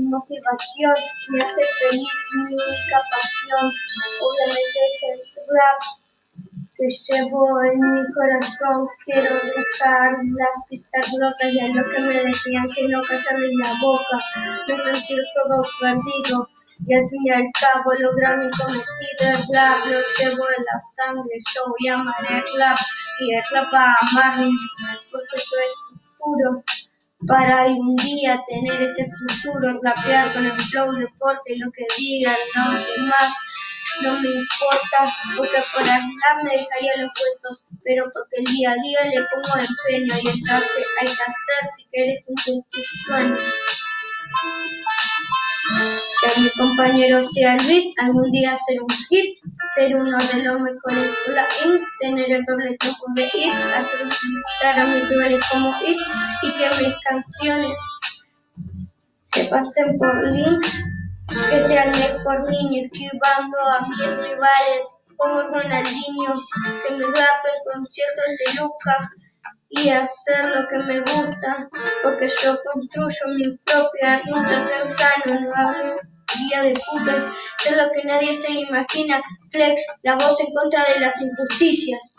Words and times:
sin 0.00 0.10
motivación, 0.10 0.94
me 1.28 1.44
hace 1.44 1.62
feliz 1.78 2.08
mi 2.34 2.54
única 2.54 3.00
pasión. 3.10 3.70
Obviamente 4.20 4.78
es 4.88 5.02
el 5.10 5.56
rap 5.56 5.80
que 6.76 6.88
llevo 6.88 7.62
en 7.64 7.80
mi 7.80 8.12
corazón. 8.12 8.88
Quiero 9.04 9.34
dejar 9.34 10.12
las 10.24 10.66
pistas 10.68 11.12
rotas 11.20 11.52
y 11.52 11.60
a 11.60 11.68
lo 11.68 11.82
que 11.90 12.00
me 12.00 12.24
decían 12.24 12.64
que 12.74 12.88
no 12.88 13.02
callarles 13.02 13.52
la 13.62 13.74
boca, 13.80 14.16
no 14.68 14.84
sentir 14.84 15.20
todo 15.34 15.62
perdido. 15.80 16.48
Y 16.86 16.94
al 16.94 17.08
fin 17.10 17.20
y 17.22 17.52
cabo 17.52 17.92
lograr 17.98 18.38
mi 18.38 18.50
cometido, 18.50 19.20
el 19.20 19.54
rap 19.54 19.84
lo 19.84 20.00
llevo 20.16 20.44
en 20.56 20.64
la 20.64 20.80
sangre, 20.96 21.36
yo 21.54 21.60
voy 21.68 21.88
a 21.88 21.94
amar 21.94 22.24
el 22.26 22.58
rap 22.58 22.78
y 23.20 23.34
el 23.34 23.42
rap 23.52 23.74
va 23.74 23.84
a 23.84 23.96
amarme, 24.12 24.48
porque 25.12 25.36
es 25.36 25.74
puro 26.18 26.64
para 27.26 27.64
un 27.64 27.96
día 27.96 28.42
tener 28.48 28.82
ese 28.82 29.06
futuro, 29.06 29.80
rapear 29.82 30.32
con 30.32 30.46
el 30.46 30.60
flow, 30.60 30.90
deporte, 30.90 31.54
lo 31.58 31.70
que 31.72 31.84
digan 31.98 32.36
los 32.54 32.94
demás, 32.94 33.34
no 34.02 34.12
me 34.14 34.28
importa, 34.28 35.14
porque 35.36 35.62
por 35.72 35.82
allá 35.82 36.02
me 36.42 36.50
dejaría 36.50 36.96
los 36.98 37.10
huesos, 37.10 37.66
pero 37.84 38.04
porque 38.04 38.36
el 38.38 38.44
día 38.44 38.72
a 38.72 38.76
día 38.82 39.04
le 39.06 39.26
pongo 39.26 39.58
empeño 39.58 40.14
y 40.22 40.28
es 40.28 40.50
arte 40.50 40.84
hay 41.00 41.06
que 41.06 41.12
hacer 41.12 41.70
si 41.76 41.84
quieres 41.90 42.24
cumplir 42.24 42.62
tus 42.70 42.86
sueños. 43.04 43.40
Que 46.20 46.40
mi 46.40 46.50
compañero 46.50 47.22
sea 47.22 47.54
el 47.54 47.66
beat, 47.66 47.92
algún 48.02 48.30
día 48.30 48.54
ser 48.56 48.82
un 48.82 48.88
hit, 49.08 49.38
ser 49.74 49.96
uno 49.96 50.18
de 50.18 50.42
los 50.42 50.60
mejores 50.60 51.10
con 51.24 51.34
la 51.34 51.48
Inc, 51.64 51.84
tener 51.98 52.30
el 52.30 52.44
doble 52.44 52.76
tiempo 52.76 53.04
de 53.14 53.28
hit, 53.28 53.52
acreditar 53.52 54.80
a 54.80 54.86
mis 54.86 55.08
rivales 55.08 55.44
como 55.50 55.72
hit 55.74 55.98
y 56.42 56.52
que 56.52 56.68
mis 56.84 56.94
canciones 57.08 57.74
se 59.26 59.44
pasen 59.44 59.96
por 59.96 60.32
links, 60.32 60.84
que 61.50 61.60
sea 61.62 61.84
el 61.84 61.90
mejor 61.90 62.50
niño 62.50 62.84
esquivando 62.84 63.56
a 63.72 63.86
mis 63.86 64.26
rivales 64.26 64.98
como 65.16 65.42
Ronaldinho, 65.42 66.32
que 66.86 66.94
mi 66.94 67.04
rap 67.04 67.44
conciertos 67.64 68.24
se 68.36 68.60
luzca 68.60 69.08
y 69.70 69.88
hacer 69.88 70.44
lo 70.46 70.68
que 70.68 70.78
me 70.80 71.00
gusta, 71.00 71.68
porque 72.02 72.28
yo 72.28 72.58
construyo 72.64 73.28
mi 73.36 73.56
propia 73.58 74.20
ruta, 74.26 74.64
ser 74.64 74.88
sano, 74.88 75.40
no 75.40 75.54
hablo 75.54 75.94
día 76.38 76.62
de 76.62 76.74
putas, 76.74 77.32
es 77.66 77.76
lo 77.76 77.88
que 77.90 78.06
nadie 78.06 78.36
se 78.36 78.52
imagina, 78.52 79.20
flex, 79.50 79.82
la 80.02 80.14
voz 80.14 80.40
en 80.40 80.50
contra 80.52 80.84
de 80.84 81.00
las 81.00 81.20
injusticias. 81.20 82.16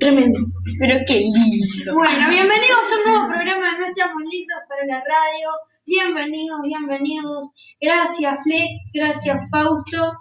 Tremendo. 0.00 0.40
Pero 0.78 0.98
qué 1.06 1.20
lindo. 1.20 1.94
Bueno, 1.94 2.28
bienvenidos 2.28 2.92
a 2.92 2.96
un 2.96 3.04
nuevo 3.04 3.28
programa 3.28 3.72
de 3.72 3.78
No 3.78 3.86
Estamos 3.86 4.22
Listos 4.30 4.58
para 4.68 4.86
la 4.86 5.04
Radio. 5.04 5.50
Bienvenidos, 5.86 6.60
bienvenidos. 6.62 7.52
Gracias 7.80 8.38
Flex, 8.42 8.90
gracias 8.94 9.50
Fausto, 9.50 10.12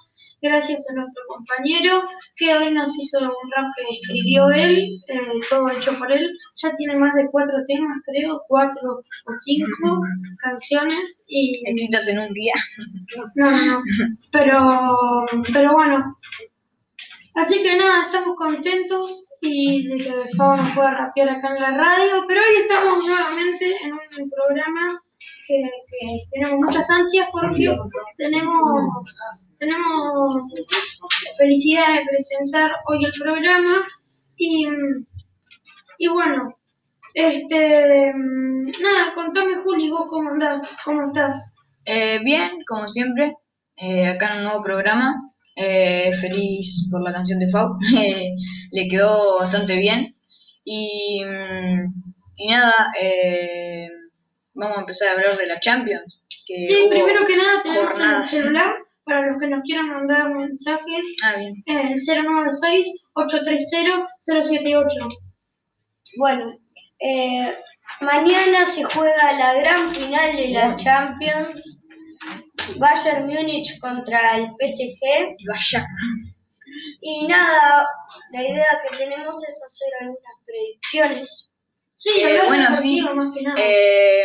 gracias 0.43 0.85
a 0.89 0.93
nuestro 0.93 1.23
compañero 1.27 2.03
que 2.35 2.53
hoy 2.53 2.71
nos 2.71 2.97
hizo 2.99 3.19
un 3.19 3.51
rap 3.55 3.71
que 3.75 3.83
escribió 3.95 4.49
él, 4.49 5.01
eh, 5.07 5.39
todo 5.49 5.69
hecho 5.69 5.97
por 5.97 6.11
él. 6.11 6.29
Ya 6.57 6.71
tiene 6.75 6.97
más 6.97 7.13
de 7.15 7.27
cuatro 7.31 7.57
temas, 7.65 7.97
creo, 8.05 8.41
cuatro 8.47 8.99
o 8.99 9.33
cinco 9.45 10.01
canciones 10.37 11.23
y 11.27 11.63
Escritos 11.65 12.07
en 12.09 12.19
un 12.19 12.33
día. 12.33 12.53
no, 13.35 13.51
no, 13.51 13.65
no. 13.65 13.83
Pero, 14.31 15.25
pero 15.53 15.73
bueno. 15.73 16.17
Así 17.35 17.63
que 17.63 17.77
nada, 17.77 18.03
estamos 18.03 18.35
contentos 18.35 19.27
y 19.41 19.87
de 19.87 19.97
que 19.97 20.13
Fabo 20.37 20.57
nos 20.57 20.71
pueda 20.75 20.91
rapear 20.91 21.29
acá 21.29 21.55
en 21.55 21.61
la 21.61 21.71
radio. 21.71 22.25
Pero 22.27 22.41
hoy 22.41 22.61
estamos 22.61 23.05
nuevamente 23.07 23.75
en 23.83 23.93
un 23.93 24.29
programa 24.29 25.01
que, 25.47 25.61
que 25.89 26.07
tenemos 26.31 26.65
muchas 26.65 26.89
ansias 26.91 27.27
porque 27.31 27.75
tenemos, 28.17 28.59
tenemos 29.57 30.35
felicidad 31.37 31.95
de 31.95 32.05
presentar 32.09 32.71
hoy 32.87 33.05
el 33.05 33.13
programa. 33.19 33.87
Y, 34.37 34.67
y 35.97 36.07
bueno, 36.07 36.57
este 37.13 38.13
nada, 38.13 39.13
contame 39.13 39.57
Juli, 39.63 39.89
vos 39.89 40.07
cómo 40.09 40.31
andás, 40.31 40.75
cómo 40.83 41.07
estás. 41.07 41.53
Eh, 41.85 42.19
bien, 42.23 42.51
como 42.67 42.89
siempre, 42.89 43.35
eh, 43.77 44.07
acá 44.07 44.31
en 44.31 44.37
un 44.39 44.43
nuevo 44.45 44.63
programa. 44.63 45.29
Eh, 45.55 46.11
feliz 46.13 46.87
por 46.89 47.03
la 47.03 47.13
canción 47.13 47.39
de 47.39 47.49
Fau. 47.49 47.77
Eh, 47.97 48.31
le 48.71 48.87
quedó 48.87 49.39
bastante 49.39 49.77
bien. 49.77 50.15
Y, 50.65 51.23
mm, 51.23 51.93
y 52.37 52.47
nada, 52.47 52.91
eh, 52.99 53.87
vamos 54.53 54.77
a 54.77 54.81
empezar 54.81 55.09
a 55.09 55.11
hablar 55.11 55.37
de 55.37 55.47
la 55.47 55.59
Champions. 55.59 56.21
Que 56.45 56.61
Sí, 56.65 56.87
primero 56.89 57.25
que 57.25 57.37
nada 57.37 57.61
tenemos 57.61 57.99
el 57.99 58.23
celular 58.23 58.82
para 59.05 59.27
los 59.27 59.39
que 59.39 59.47
nos 59.47 59.61
quieran 59.63 59.89
mandar 59.89 60.33
mensajes. 60.33 61.05
Ah, 61.23 61.35
bien. 61.37 61.53
eh, 61.65 61.95
096-830-078. 63.15 65.07
Bueno, 66.17 66.57
eh, 66.99 67.55
mañana 68.01 68.65
se 68.65 68.83
juega 68.83 69.33
la 69.33 69.53
gran 69.55 69.93
final 69.93 70.35
de 70.35 70.47
la 70.49 70.75
Champions. 70.77 71.79
Bayern 72.77 73.27
Múnich 73.27 73.77
contra 73.79 74.37
el 74.37 74.47
PSG. 74.59 75.35
Y 75.37 75.45
vaya. 75.47 75.85
Y 77.01 77.27
nada, 77.27 77.87
la 78.31 78.41
idea 78.41 78.65
que 78.89 78.97
tenemos 78.97 79.37
es 79.47 79.63
hacer 79.67 79.89
algunas 79.99 80.33
predicciones. 80.45 81.51
Sí, 81.95 82.09
Eh, 82.21 82.39
bueno, 82.47 82.73
sí. 82.73 83.01
más 83.01 83.35
que 83.35 83.43
nada. 83.43 83.55
Eh, 83.59 84.23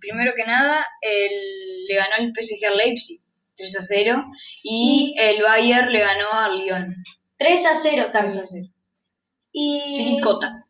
primero 0.00 0.32
que 0.36 0.44
nada, 0.44 0.84
el- 1.00 1.84
le 1.88 1.94
ganó 1.96 2.16
el 2.18 2.32
PSG 2.32 2.66
al 2.70 2.76
Leipzig 2.76 3.20
3 3.56 3.76
a 3.76 3.82
0 3.82 4.24
y 4.62 5.14
el 5.18 5.42
Bayern 5.42 5.90
le 5.92 6.00
ganó 6.00 6.32
al 6.32 6.58
Lyon 6.58 6.94
3 7.38 7.66
a 7.66 7.74
0 7.76 7.94
3 7.96 8.06
a 8.08 8.12
también. 8.12 8.44
0. 8.46 8.66
Y 9.52 9.94
Tricota. 9.96 10.64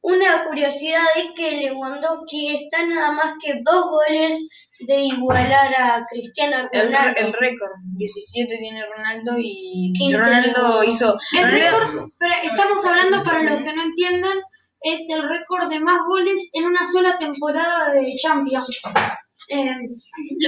una 0.00 0.44
curiosidad 0.46 1.04
es 1.16 1.32
que 1.36 1.56
Lewandowski 1.58 2.56
está 2.64 2.86
nada 2.86 3.12
más 3.12 3.34
que 3.42 3.60
dos 3.64 3.84
goles 3.90 4.48
de 4.80 5.00
igualar 5.02 5.72
a 5.78 6.06
Cristiano 6.10 6.68
El, 6.72 6.86
Ronaldo. 6.86 7.20
el 7.20 7.32
récord, 7.34 7.70
17 7.96 8.58
tiene 8.58 8.84
Ronaldo 8.86 9.34
y 9.38 9.92
15 9.96 10.16
Ronaldo 10.16 10.84
hizo... 10.84 11.18
el 11.38 11.44
Ronaldo- 11.50 11.78
récord, 11.78 12.10
pero 12.18 12.34
estamos 12.42 12.84
hablando 12.84 13.22
para 13.22 13.42
los 13.42 13.62
que 13.62 13.72
no 13.74 13.82
entiendan, 13.82 14.38
es 14.80 15.08
el 15.10 15.22
récord 15.28 15.68
de 15.68 15.78
más 15.78 16.00
goles 16.08 16.50
en 16.54 16.64
una 16.64 16.84
sola 16.90 17.16
temporada 17.18 17.92
de 17.92 18.12
Champions. 18.20 18.82
Eh, 19.48 19.70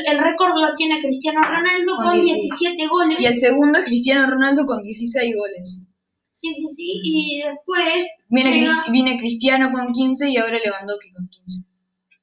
el 0.06 0.18
récord 0.18 0.52
lo 0.58 0.74
tiene 0.74 1.00
Cristiano 1.00 1.40
Ronaldo 1.42 1.96
Con 1.96 2.04
con 2.06 2.20
17. 2.20 2.42
17 2.42 2.86
goles. 2.88 3.20
Y 3.20 3.26
el 3.26 3.34
segundo 3.34 3.78
es 3.78 3.84
Cristiano 3.84 4.30
Ronaldo 4.30 4.64
con 4.66 4.82
16 4.82 5.34
goles. 5.36 5.82
Sí, 6.30 6.54
sí, 6.54 6.66
sí. 6.68 7.00
Y 7.04 7.42
después 7.42 8.08
Viene, 8.28 8.60
llega- 8.60 8.84
viene 8.90 9.18
Cristiano 9.18 9.70
con 9.72 9.92
15 9.92 10.30
y 10.30 10.36
ahora 10.36 10.58
Lewandowski 10.64 11.12
con 11.12 11.28
15. 11.28 11.60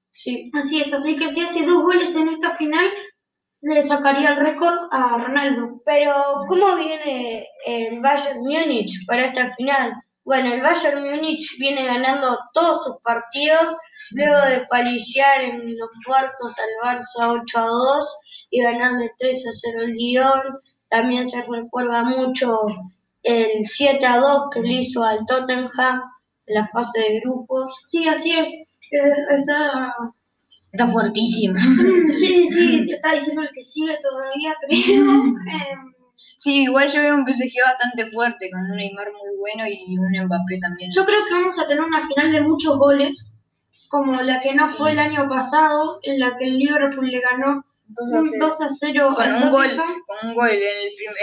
Sí. 0.09 0.44
Así 0.53 0.81
es, 0.81 0.94
así 0.94 1.15
que 1.15 1.29
si 1.31 1.41
hace 1.41 1.65
dos 1.65 1.81
goles 1.83 2.15
en 2.15 2.27
esta 2.29 2.51
final, 2.51 2.85
le 3.62 3.83
sacaría 3.85 4.29
el 4.29 4.38
récord 4.38 4.75
a 4.91 5.17
Ronaldo. 5.17 5.81
Pero, 5.85 6.13
¿cómo 6.47 6.75
viene 6.75 7.47
el 7.65 8.01
Bayern 8.01 8.39
Múnich 8.39 9.06
para 9.07 9.25
esta 9.25 9.56
final? 9.56 9.94
Bueno, 10.31 10.54
el 10.54 10.62
Bayern 10.62 11.04
Múnich 11.04 11.57
viene 11.60 11.83
ganando 11.83 12.39
todos 12.54 12.86
sus 12.86 13.01
partidos 13.04 13.75
luego 14.12 14.38
de 14.48 14.66
paliciar 14.68 15.42
en 15.42 15.78
los 15.78 15.89
cuartos 16.07 16.56
al 16.57 17.00
Barça 17.00 17.42
8 17.44 17.57
a 17.60 17.66
2 17.66 18.18
y 18.51 18.62
ganarle 18.62 19.12
3 19.19 19.45
a 19.45 19.51
0 19.51 19.80
al 19.81 19.92
Lyon. 19.92 20.42
También 20.88 21.28
se 21.28 21.42
recuerda 21.42 22.06
mucho 22.06 22.66
el 23.24 23.66
7 23.66 24.06
a 24.06 24.19
2 24.19 24.44
que 24.54 24.62
le 24.62 24.74
hizo 24.75 25.04
al 25.04 25.25
Tottenham 25.25 26.01
en 26.45 26.56
la 26.56 26.66
fase 26.69 26.98
de 27.01 27.19
grupos. 27.19 27.84
Sí, 27.88 28.07
así 28.07 28.31
es. 28.31 28.50
Eh, 28.50 29.38
Está... 29.38 29.94
Está 30.72 30.88
fuertísimo. 30.88 31.56
Sí, 32.18 32.48
sí, 32.50 32.86
está 32.89 33.16
diciendo 33.16 33.42
el 33.42 33.50
que 33.50 33.63
sigue 33.63 33.98
todavía, 34.01 34.56
creo. 34.66 35.04
Sí, 36.38 36.63
igual 36.63 36.88
yo 36.89 37.01
veo 37.01 37.15
un 37.15 37.25
PSG 37.25 37.53
bastante 37.65 38.09
fuerte, 38.12 38.50
con 38.51 38.62
un 38.62 38.77
Neymar 38.77 39.07
muy 39.12 39.38
bueno 39.39 39.63
y 39.68 39.97
un 39.97 40.12
Mbappé 40.25 40.59
también. 40.59 40.89
Yo 40.95 41.06
creo 41.06 41.19
que 41.27 41.33
vamos 41.35 41.59
a 41.59 41.68
tener 41.68 41.83
una 41.83 42.06
final 42.07 42.31
de 42.31 42.41
muchos 42.41 42.77
goles, 42.77 43.31
como 43.89 44.13
la 44.21 44.41
que 44.41 44.53
no 44.56 44.69
fue 44.69 44.91
el 44.94 45.00
año 45.00 45.27
pasado, 45.29 46.00
en 46.03 46.19
la 46.19 46.38
que 46.38 46.45
el 46.45 46.57
Liverpool 46.57 47.09
le 47.09 47.19
ganó 47.19 47.63
Dos 47.88 48.13
a 48.13 48.19
un 48.19 48.25
cero. 48.25 48.45
2 48.47 48.62
a 48.62 48.69
0 48.69 49.13
con 49.15 49.33
un 49.33 49.51
gol, 49.51 49.69
con 50.07 50.29
un 50.29 50.33
gol 50.35 50.50
en 50.50 50.56
el 50.56 50.89
prim- 50.95 51.18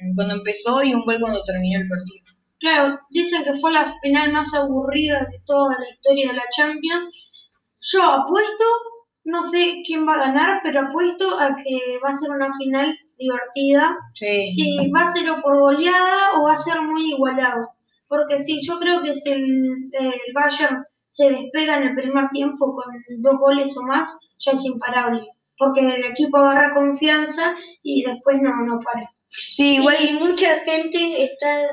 en 0.00 0.14
cuando 0.16 0.34
empezó 0.34 0.82
y 0.82 0.92
un 0.94 1.04
gol 1.04 1.18
cuando 1.20 1.42
terminó 1.44 1.80
el 1.80 1.88
partido. 1.88 2.24
Claro, 2.58 2.98
dicen 3.10 3.42
que 3.44 3.54
fue 3.54 3.70
la 3.72 3.94
final 4.02 4.32
más 4.32 4.52
aburrida 4.52 5.20
de 5.30 5.40
toda 5.46 5.76
la 5.78 5.88
historia 5.94 6.28
de 6.28 6.34
la 6.36 6.44
Champions. 6.50 7.14
Yo 7.92 8.02
apuesto, 8.04 8.64
no 9.24 9.42
sé 9.44 9.76
quién 9.86 10.06
va 10.06 10.14
a 10.14 10.26
ganar, 10.26 10.60
pero 10.62 10.80
apuesto 10.86 11.38
a 11.38 11.54
que 11.56 11.98
va 12.04 12.10
a 12.10 12.14
ser 12.14 12.30
una 12.30 12.52
final 12.54 12.98
divertida. 13.20 13.96
Sí. 14.14 14.50
Si 14.50 14.90
va 14.90 15.02
a 15.02 15.06
ser 15.06 15.30
o 15.30 15.40
por 15.42 15.58
goleada 15.60 16.32
o 16.36 16.44
va 16.44 16.52
a 16.52 16.56
ser 16.56 16.80
muy 16.82 17.12
igualado. 17.12 17.68
Porque 18.08 18.42
sí, 18.42 18.60
yo 18.66 18.78
creo 18.80 19.02
que 19.02 19.14
si 19.14 19.30
el, 19.30 19.44
el 19.92 20.32
Bayern 20.34 20.82
se 21.08 21.30
despega 21.30 21.76
en 21.76 21.88
el 21.88 21.94
primer 21.94 22.28
tiempo 22.32 22.74
con 22.74 22.92
dos 23.18 23.38
goles 23.38 23.76
o 23.76 23.82
más, 23.82 24.08
ya 24.38 24.52
es 24.52 24.64
imparable. 24.64 25.20
Porque 25.56 25.80
el 25.80 26.04
equipo 26.04 26.38
agarra 26.38 26.74
confianza 26.74 27.54
y 27.82 28.02
después 28.02 28.38
no, 28.40 28.50
no 28.64 28.80
para. 28.80 29.08
Sí, 29.28 29.76
igual. 29.76 29.96
Y 30.00 30.12
mucha 30.14 30.58
gente 30.60 31.22
está 31.22 31.68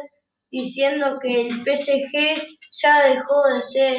diciendo 0.51 1.17
que 1.21 1.47
el 1.47 1.53
PSG 1.63 2.43
ya 2.71 3.07
dejó 3.07 3.47
de 3.55 3.61
ser 3.61 3.97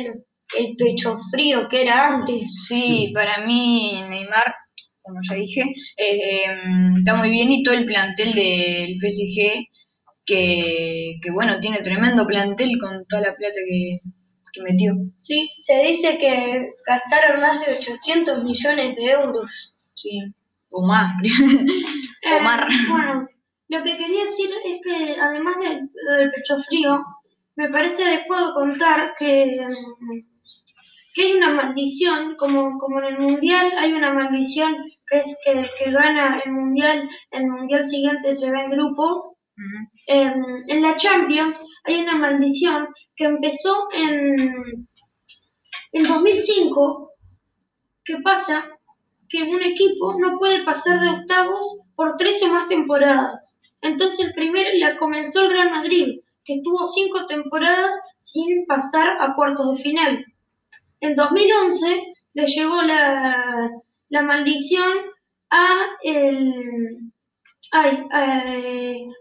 el 0.57 0.77
pecho 0.77 1.17
frío 1.31 1.69
que 1.69 1.83
era 1.83 2.15
antes. 2.15 2.67
Sí, 2.67 3.11
para 3.15 3.47
mí 3.47 4.03
Neymar, 4.09 4.55
como 5.09 5.21
ya 5.29 5.35
dije, 5.35 5.63
eh, 5.97 6.45
em, 6.45 6.95
está 6.97 7.15
muy 7.17 7.31
bien 7.31 7.51
y 7.51 7.63
todo 7.63 7.75
el 7.75 7.87
plantel 7.87 8.33
del 8.35 8.99
PSG, 9.01 9.67
que, 10.25 11.15
que 11.23 11.31
bueno, 11.33 11.59
tiene 11.61 11.79
tremendo 11.79 12.27
plantel 12.27 12.79
con 12.79 13.07
toda 13.07 13.23
la 13.23 13.35
plata 13.35 13.59
que, 13.67 14.01
que 14.53 14.63
metió. 14.63 14.93
Sí, 15.17 15.49
Se 15.63 15.83
dice 15.83 16.19
que 16.19 16.73
gastaron 16.87 17.41
más 17.41 17.65
de 17.67 17.75
800 17.75 18.45
millones 18.45 18.97
de 18.97 19.11
euros. 19.11 19.75
Sí, 19.95 20.21
o 20.71 20.87
más, 20.87 21.15
creo. 21.21 21.33
Eh, 22.21 22.37
Omar. 22.41 22.67
bueno, 22.91 23.29
lo 23.69 23.85
que 23.85 23.97
quería 23.97 24.25
decir 24.25 24.51
es 24.67 24.81
que 24.85 25.21
además 25.21 25.55
del, 25.63 25.89
del 26.19 26.31
pecho 26.33 26.59
frío, 26.59 27.01
me 27.55 27.69
parece 27.69 28.05
adecuado 28.05 28.55
contar 28.55 29.15
que, 29.19 29.67
mm, 29.67 30.21
que 31.15 31.23
hay 31.23 31.33
una 31.35 31.55
maldición, 31.55 32.37
como, 32.37 32.77
como 32.79 32.99
en 33.01 33.15
el 33.15 33.19
Mundial 33.19 33.73
hay 33.79 33.93
una 33.93 34.13
maldición 34.13 34.75
que 35.11 35.19
es 35.19 35.37
que 35.45 35.53
el 35.53 35.71
que 35.79 35.91
gana 35.91 36.41
el 36.45 36.53
Mundial, 36.53 37.09
el 37.31 37.47
Mundial 37.47 37.87
siguiente 37.87 38.35
se 38.35 38.51
ve 38.51 38.61
en 38.61 38.71
grupos. 38.71 39.35
En, 40.07 40.41
en 40.69 40.83
la 40.83 40.97
Champions 40.97 41.61
hay 41.85 42.03
una 42.03 42.15
maldición 42.15 42.87
que 43.17 43.25
empezó 43.25 43.89
en, 43.93 44.87
en 45.93 46.05
2005, 46.05 47.11
que 48.05 48.19
pasa 48.23 48.69
que 49.29 49.43
un 49.43 49.61
equipo 49.63 50.15
no 50.21 50.39
puede 50.39 50.63
pasar 50.63 51.01
de 51.01 51.11
octavos 51.11 51.81
por 51.97 52.17
tres 52.17 52.41
o 52.45 52.49
más 52.49 52.69
temporadas. 52.69 53.61
Entonces 53.83 54.27
el 54.27 54.35
primero 54.35 54.71
la 54.75 54.97
comenzó 54.97 55.43
el 55.43 55.51
Real 55.51 55.71
Madrid, 55.71 56.21
que 56.45 56.55
estuvo 56.55 56.87
cinco 56.87 57.27
temporadas 57.27 57.99
sin 58.19 58.65
pasar 58.67 59.09
a 59.21 59.35
cuartos 59.35 59.77
de 59.77 59.83
final. 59.83 60.25
En 61.01 61.15
2011 61.15 62.03
le 62.35 62.47
llegó 62.47 62.83
la, 62.83 63.71
la 64.11 64.23
maldición 64.23 64.93
a, 65.51 65.87
el, 66.03 66.55
ay, 67.73 67.99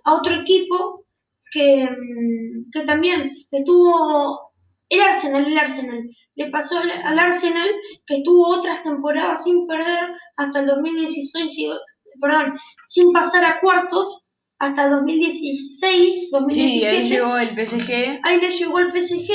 a 0.05 0.13
otro 0.13 0.35
equipo 0.41 1.05
que, 1.51 1.85
mm, 1.89 2.71
que 2.71 2.81
también 2.85 3.31
estuvo 3.51 4.51
el 4.89 5.01
Arsenal, 5.01 5.45
el 5.45 5.57
Arsenal. 5.57 6.01
Le 6.35 6.49
pasó 6.49 6.77
al, 6.77 6.91
al 6.91 7.19
Arsenal 7.19 7.69
que 8.05 8.17
estuvo 8.17 8.47
otras 8.47 8.83
temporadas 8.83 9.43
sin 9.43 9.67
perder 9.67 10.11
hasta 10.37 10.59
el 10.59 10.67
2016, 10.67 11.57
y- 11.57 11.69
perdón, 12.21 12.53
sin 12.87 13.11
pasar 13.11 13.43
a 13.45 13.59
cuartos 13.59 14.23
hasta 14.59 14.85
el 14.85 14.91
2016, 14.91 16.29
2017. 16.31 17.07
Sí, 17.07 17.13
ahí 17.13 17.19
llegó 17.21 17.37
el 17.37 17.55
PSG. 17.55 18.19
Ahí 18.23 18.41
le 18.41 18.49
llegó 18.49 18.79
el 18.79 18.91
PSG, 18.91 19.27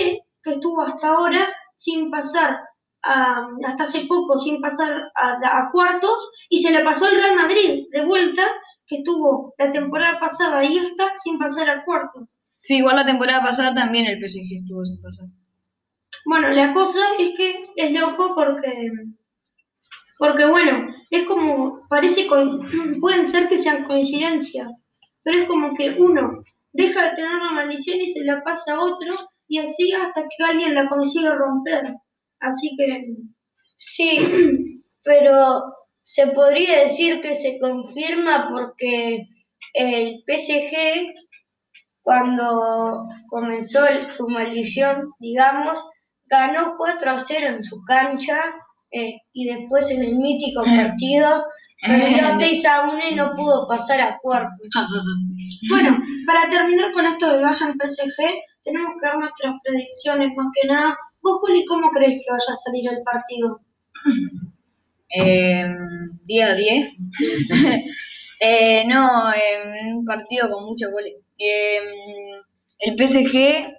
que 0.43 0.50
estuvo 0.52 0.82
hasta 0.82 1.08
ahora 1.10 1.49
sin 1.76 2.10
pasar, 2.10 2.58
hasta 3.02 3.84
hace 3.84 4.06
poco, 4.06 4.38
sin 4.38 4.60
pasar 4.60 4.93
a, 5.14 5.32
a 5.32 5.70
cuartos, 5.72 6.31
y 6.49 6.62
se 6.62 6.70
le 6.70 6.84
pasó 6.84 7.06
al 7.06 7.16
Real 7.16 7.37
Madrid 7.37 7.84
de 7.90 8.04
vuelta, 8.04 8.43
que 8.87 8.96
estuvo 8.96 9.54
la 9.58 9.70
temporada 9.72 10.20
pasada 10.20 10.64
y 10.64 10.78
esta 10.78 11.12
sin 11.16 11.38
pasar 11.38 11.69
a 11.70 11.84
cuartos. 11.84 12.28
Sí, 12.60 12.76
igual 12.76 12.96
la 12.96 13.06
temporada 13.06 13.43
pasada 13.43 13.75
también 13.75 14.06
el 14.06 14.20
PSG 14.20 14.60
estuvo 14.60 14.84
sin 14.84 15.00
pasar. 15.00 15.26
Bueno, 16.26 16.49
la 16.50 16.72
cosa 16.72 17.00
es 17.19 17.37
que 17.37 17.70
es 17.75 17.93
loco 17.93 18.34
porque, 18.34 18.90
porque 20.19 20.46
bueno, 20.46 20.94
es 21.10 21.26
como, 21.26 21.81
parece, 21.88 22.28
pueden 23.00 23.26
ser 23.26 23.49
que 23.49 23.58
sean 23.58 23.84
coincidencias, 23.84 24.69
pero 25.25 25.40
es 25.40 25.46
como 25.46 25.75
que 25.75 25.96
uno 25.99 26.43
deja 26.72 27.02
de 27.02 27.16
tener 27.16 27.32
una 27.32 27.52
maldición 27.52 28.00
y 28.00 28.06
se 28.06 28.25
la 28.25 28.43
pasa 28.43 28.75
a 28.75 28.81
otro 28.81 29.28
y 29.49 29.58
así 29.58 29.93
hasta 29.93 30.22
que 30.22 30.44
alguien 30.44 30.75
la 30.75 30.88
consigue 30.88 31.31
romper. 31.34 31.94
Así 32.42 32.76
que, 32.76 33.14
Sí, 33.82 34.18
pero 35.02 35.62
se 36.02 36.28
podría 36.28 36.82
decir 36.82 37.20
que 37.20 37.34
se 37.34 37.58
confirma 37.58 38.48
porque 38.50 39.26
el 39.74 40.22
PSG, 40.26 41.12
cuando 42.02 43.06
comenzó 43.28 43.80
su 44.10 44.28
maldición, 44.28 45.10
digamos, 45.18 45.82
ganó 46.26 46.74
4 46.78 47.10
a 47.10 47.18
0 47.18 47.46
en 47.48 47.62
su 47.62 47.82
cancha 47.84 48.38
eh, 48.92 49.16
y 49.32 49.46
después 49.46 49.90
en 49.90 50.02
el 50.02 50.16
mítico 50.16 50.62
partido 50.62 51.44
perdió 51.84 52.30
6 52.30 52.66
a 52.66 52.90
1 52.90 52.98
y 53.10 53.14
no 53.16 53.34
pudo 53.34 53.66
pasar 53.66 54.00
a 54.00 54.18
cuartos. 54.22 54.68
bueno, 55.70 55.98
para 56.26 56.48
terminar 56.48 56.92
con 56.92 57.06
esto 57.06 57.32
del 57.32 57.42
Bayern 57.42 57.72
PSG, 57.72 58.16
tenemos 58.62 58.92
que 59.00 59.06
dar 59.08 59.18
nuestras 59.18 59.54
predicciones 59.64 60.28
más 60.36 60.46
que 60.60 60.68
nada. 60.68 60.96
¿Vos, 61.22 61.38
Juli, 61.40 61.64
cómo 61.64 61.90
crees 61.90 62.20
que 62.22 62.30
vaya 62.30 62.52
a 62.52 62.56
salir 62.56 62.90
el 62.90 63.02
partido? 63.02 63.60
Eh, 65.08 65.64
10 66.24 66.48
a 66.48 66.54
10. 66.54 66.88
eh, 68.40 68.84
no, 68.86 69.32
eh, 69.32 69.92
un 69.94 70.04
partido 70.04 70.50
con 70.50 70.64
muchos 70.64 70.90
goles. 70.90 71.14
Eh, 71.38 71.78
el 72.78 72.96
PSG 72.96 73.73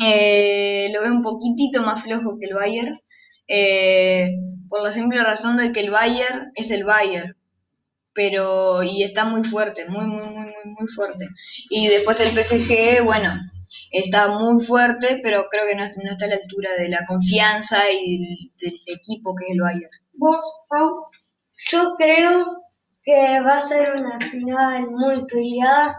eh, 0.00 0.90
lo 0.92 1.02
veo 1.02 1.12
un 1.12 1.22
poquitito 1.22 1.82
más 1.82 2.02
flojo 2.02 2.38
que 2.38 2.46
el 2.46 2.54
Bayern, 2.54 3.00
eh, 3.48 4.36
por 4.68 4.82
la 4.82 4.92
simple 4.92 5.22
razón 5.22 5.56
de 5.56 5.72
que 5.72 5.80
el 5.80 5.90
Bayern 5.90 6.52
es 6.54 6.70
el 6.70 6.84
Bayern, 6.84 7.36
pero 8.12 8.82
y 8.82 9.02
está 9.02 9.24
muy 9.24 9.44
fuerte, 9.44 9.88
muy, 9.88 10.06
muy, 10.06 10.24
muy, 10.24 10.46
muy, 10.46 10.74
muy 10.78 10.88
fuerte. 10.88 11.26
Y 11.70 11.88
después 11.88 12.20
el 12.20 12.30
PSG, 12.30 13.04
bueno, 13.04 13.34
está 13.90 14.38
muy 14.38 14.62
fuerte, 14.64 15.20
pero 15.22 15.44
creo 15.50 15.64
que 15.66 15.76
no, 15.76 15.84
no 16.02 16.10
está 16.12 16.26
a 16.26 16.28
la 16.28 16.36
altura 16.36 16.70
de 16.78 16.88
la 16.88 17.04
confianza 17.06 17.78
y 17.90 18.18
del, 18.18 18.52
del 18.60 18.80
equipo 18.86 19.34
que 19.34 19.44
es 19.46 19.50
el 19.52 19.60
Bayern. 19.60 19.90
¿Vos, 20.14 20.60
Pau? 20.68 21.06
Yo 21.70 21.94
creo 21.96 22.46
que 23.02 23.40
va 23.40 23.56
a 23.56 23.60
ser 23.60 23.94
una 23.98 24.18
final 24.30 24.90
muy 24.90 25.24
peleada, 25.26 25.96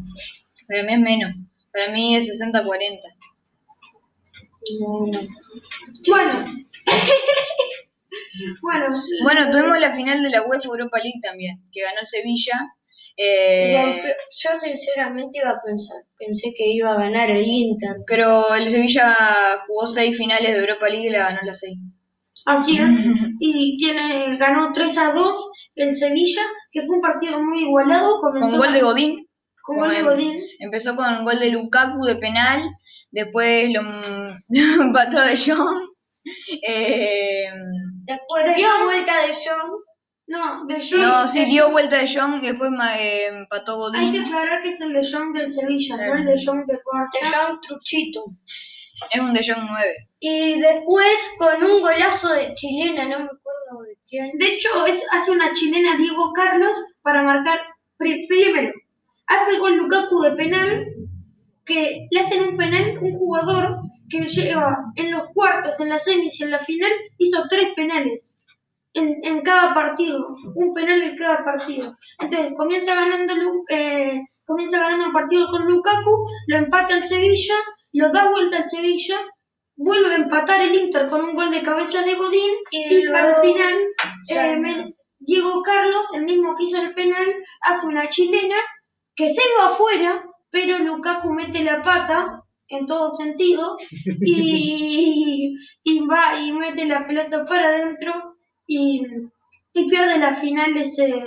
para 0.68 0.82
mí 0.82 0.92
es 0.94 1.00
menos, 1.00 1.32
para 1.72 1.90
mí 1.92 2.16
es 2.16 2.28
60-40. 2.28 2.98
Bueno. 6.08 6.44
bueno. 8.62 9.02
Bueno, 9.22 9.50
tuvimos 9.50 9.78
la 9.78 9.92
final 9.92 10.22
de 10.22 10.30
la 10.30 10.42
UEFA 10.46 10.68
Europa 10.68 10.98
League 10.98 11.20
también, 11.22 11.62
que 11.72 11.82
ganó 11.82 12.00
el 12.00 12.06
Sevilla. 12.06 12.58
eh, 13.16 14.14
Yo 14.42 14.58
sinceramente 14.58 15.38
iba 15.38 15.50
a 15.50 15.62
pensar, 15.62 15.98
pensé 16.18 16.52
que 16.56 16.66
iba 16.72 16.92
a 16.92 16.98
ganar 16.98 17.30
el 17.30 17.46
Inter. 17.46 17.96
pero 18.06 18.54
el 18.54 18.68
Sevilla 18.70 19.14
jugó 19.66 19.86
seis 19.86 20.16
finales 20.16 20.52
de 20.52 20.60
Europa 20.60 20.88
League 20.88 21.06
y 21.06 21.10
la 21.10 21.30
ganó 21.30 21.40
las 21.44 21.60
seis. 21.60 21.78
Así 22.46 22.78
es. 22.78 22.96
Y 23.40 23.76
tiene, 23.78 24.36
ganó 24.38 24.72
3 24.72 24.98
a 24.98 25.12
2 25.12 25.50
el 25.76 25.94
Sevilla, 25.94 26.42
que 26.70 26.82
fue 26.82 26.96
un 26.96 27.02
partido 27.02 27.42
muy 27.42 27.62
igualado. 27.64 28.20
Con 28.20 28.40
gol 28.58 28.72
de 28.72 28.80
Godín. 28.82 29.26
Con 29.62 29.76
gol 29.78 29.90
de 29.90 30.02
Godín. 30.02 30.40
Empezó 30.60 30.94
con 30.96 31.24
gol 31.24 31.40
de 31.40 31.50
Lukaku 31.50 32.04
de 32.04 32.16
penal, 32.16 32.62
después 33.10 33.70
lo, 33.72 33.82
lo 34.48 34.82
empató 34.82 35.20
de 35.22 35.36
Jong. 35.36 35.88
Eh, 36.66 37.44
Después 38.06 38.44
De 38.46 38.54
dio 38.54 38.68
vuelta 38.84 39.26
de 39.26 39.32
Jong. 39.32 39.72
No, 40.26 40.64
de 40.66 40.74
Jong. 40.76 41.00
no, 41.00 41.28
sí, 41.28 41.40
de 41.40 41.46
dio 41.46 41.70
vuelta 41.70 41.98
de 41.98 42.08
Jong 42.14 42.42
y 42.42 42.46
después 42.48 42.70
eh, 42.98 43.26
empató 43.26 43.72
Hay 43.92 44.10
que 44.12 44.18
Godín. 44.20 44.24
aclarar 44.24 44.62
que 44.62 44.68
es 44.70 44.80
el 44.80 44.92
de 44.94 45.00
Jong 45.10 45.32
del 45.34 45.50
Sevilla, 45.52 45.96
no 45.96 46.14
el 46.16 46.24
de 46.24 46.42
Jong 46.44 46.64
del 46.66 46.76
De 46.76 46.82
Barça. 46.82 47.48
Jong 47.48 47.60
Truchito. 47.60 48.24
Es 49.12 49.20
un 49.20 49.32
de 49.32 49.40
Jong 49.46 49.66
9. 49.68 49.94
Y 50.20 50.60
después 50.60 51.30
con 51.38 51.62
un 51.62 51.80
golazo 51.82 52.28
de 52.32 52.54
chilena, 52.54 53.04
no 53.04 53.18
me 53.18 53.24
acuerdo 53.24 53.82
de 53.86 53.96
quién. 54.08 54.30
De 54.38 54.46
hecho, 54.46 54.86
es, 54.86 55.04
hace 55.12 55.30
una 55.30 55.52
chilena 55.52 55.96
Diego 55.96 56.32
Carlos 56.34 56.76
para 57.02 57.22
marcar 57.22 57.58
pri- 57.96 58.26
primero. 58.28 58.72
Hace 59.26 59.52
el 59.52 59.58
gol 59.58 59.76
Lukaku 59.76 60.22
de 60.22 60.30
penal, 60.32 60.86
que 61.64 62.06
le 62.10 62.20
hacen 62.20 62.42
un 62.48 62.56
penal 62.56 62.98
un 63.00 63.18
jugador 63.18 63.78
que 64.10 64.20
lleva 64.20 64.76
en 64.96 65.10
los 65.10 65.24
cuartos, 65.34 65.80
en 65.80 65.88
la 65.88 65.98
semis 65.98 66.38
y 66.40 66.44
en 66.44 66.50
la 66.50 66.58
final, 66.58 66.92
hizo 67.18 67.44
tres 67.48 67.68
penales 67.74 68.38
en, 68.92 69.18
en 69.24 69.42
cada 69.42 69.74
partido, 69.74 70.36
un 70.54 70.74
penal 70.74 71.02
en 71.02 71.16
cada 71.16 71.44
partido. 71.44 71.96
Entonces 72.20 72.52
comienza 72.56 72.94
ganando 72.94 73.34
eh, 73.70 74.20
comienza 74.44 74.78
ganando 74.78 75.06
el 75.06 75.12
partido 75.12 75.48
con 75.50 75.64
Lukaku, 75.66 76.26
lo 76.48 76.56
empata 76.56 76.94
el 76.96 77.02
Sevilla, 77.04 77.54
lo 77.94 78.12
da 78.12 78.30
vuelta 78.30 78.58
al 78.58 78.64
Sevilla, 78.64 79.16
vuelve 79.76 80.10
a 80.12 80.16
empatar 80.16 80.60
el 80.60 80.74
Inter 80.74 81.08
con 81.08 81.22
un 81.22 81.34
gol 81.34 81.50
de 81.50 81.62
cabeza 81.62 82.02
de 82.02 82.14
Godín 82.14 82.54
Y 82.70 82.94
y, 82.96 83.02
luego- 83.02 83.18
al 83.36 83.42
final 83.42 83.74
eh, 84.30 84.56
me- 84.58 84.94
Diego 85.18 85.62
Carlos, 85.62 86.06
el 86.14 86.24
mismo 86.26 86.54
que 86.54 86.64
hizo 86.64 86.76
el 86.82 86.92
penal, 86.94 87.26
hace 87.62 87.86
una 87.86 88.08
chilena 88.10 88.56
que 89.16 89.30
se 89.30 89.40
va 89.58 89.68
afuera, 89.68 90.22
pero 90.50 90.78
Lukaku 90.78 91.32
mete 91.32 91.62
la 91.64 91.82
pata 91.82 92.42
en 92.68 92.86
todo 92.86 93.10
sentido 93.10 93.76
y, 94.20 95.54
y 95.82 96.00
va 96.06 96.38
y 96.40 96.52
mete 96.52 96.84
la 96.86 97.06
pelota 97.06 97.44
para 97.46 97.68
adentro 97.68 98.12
y, 98.66 99.02
y 99.72 99.88
pierde 99.88 100.18
la 100.18 100.34
final 100.34 100.76
ese 100.76 101.24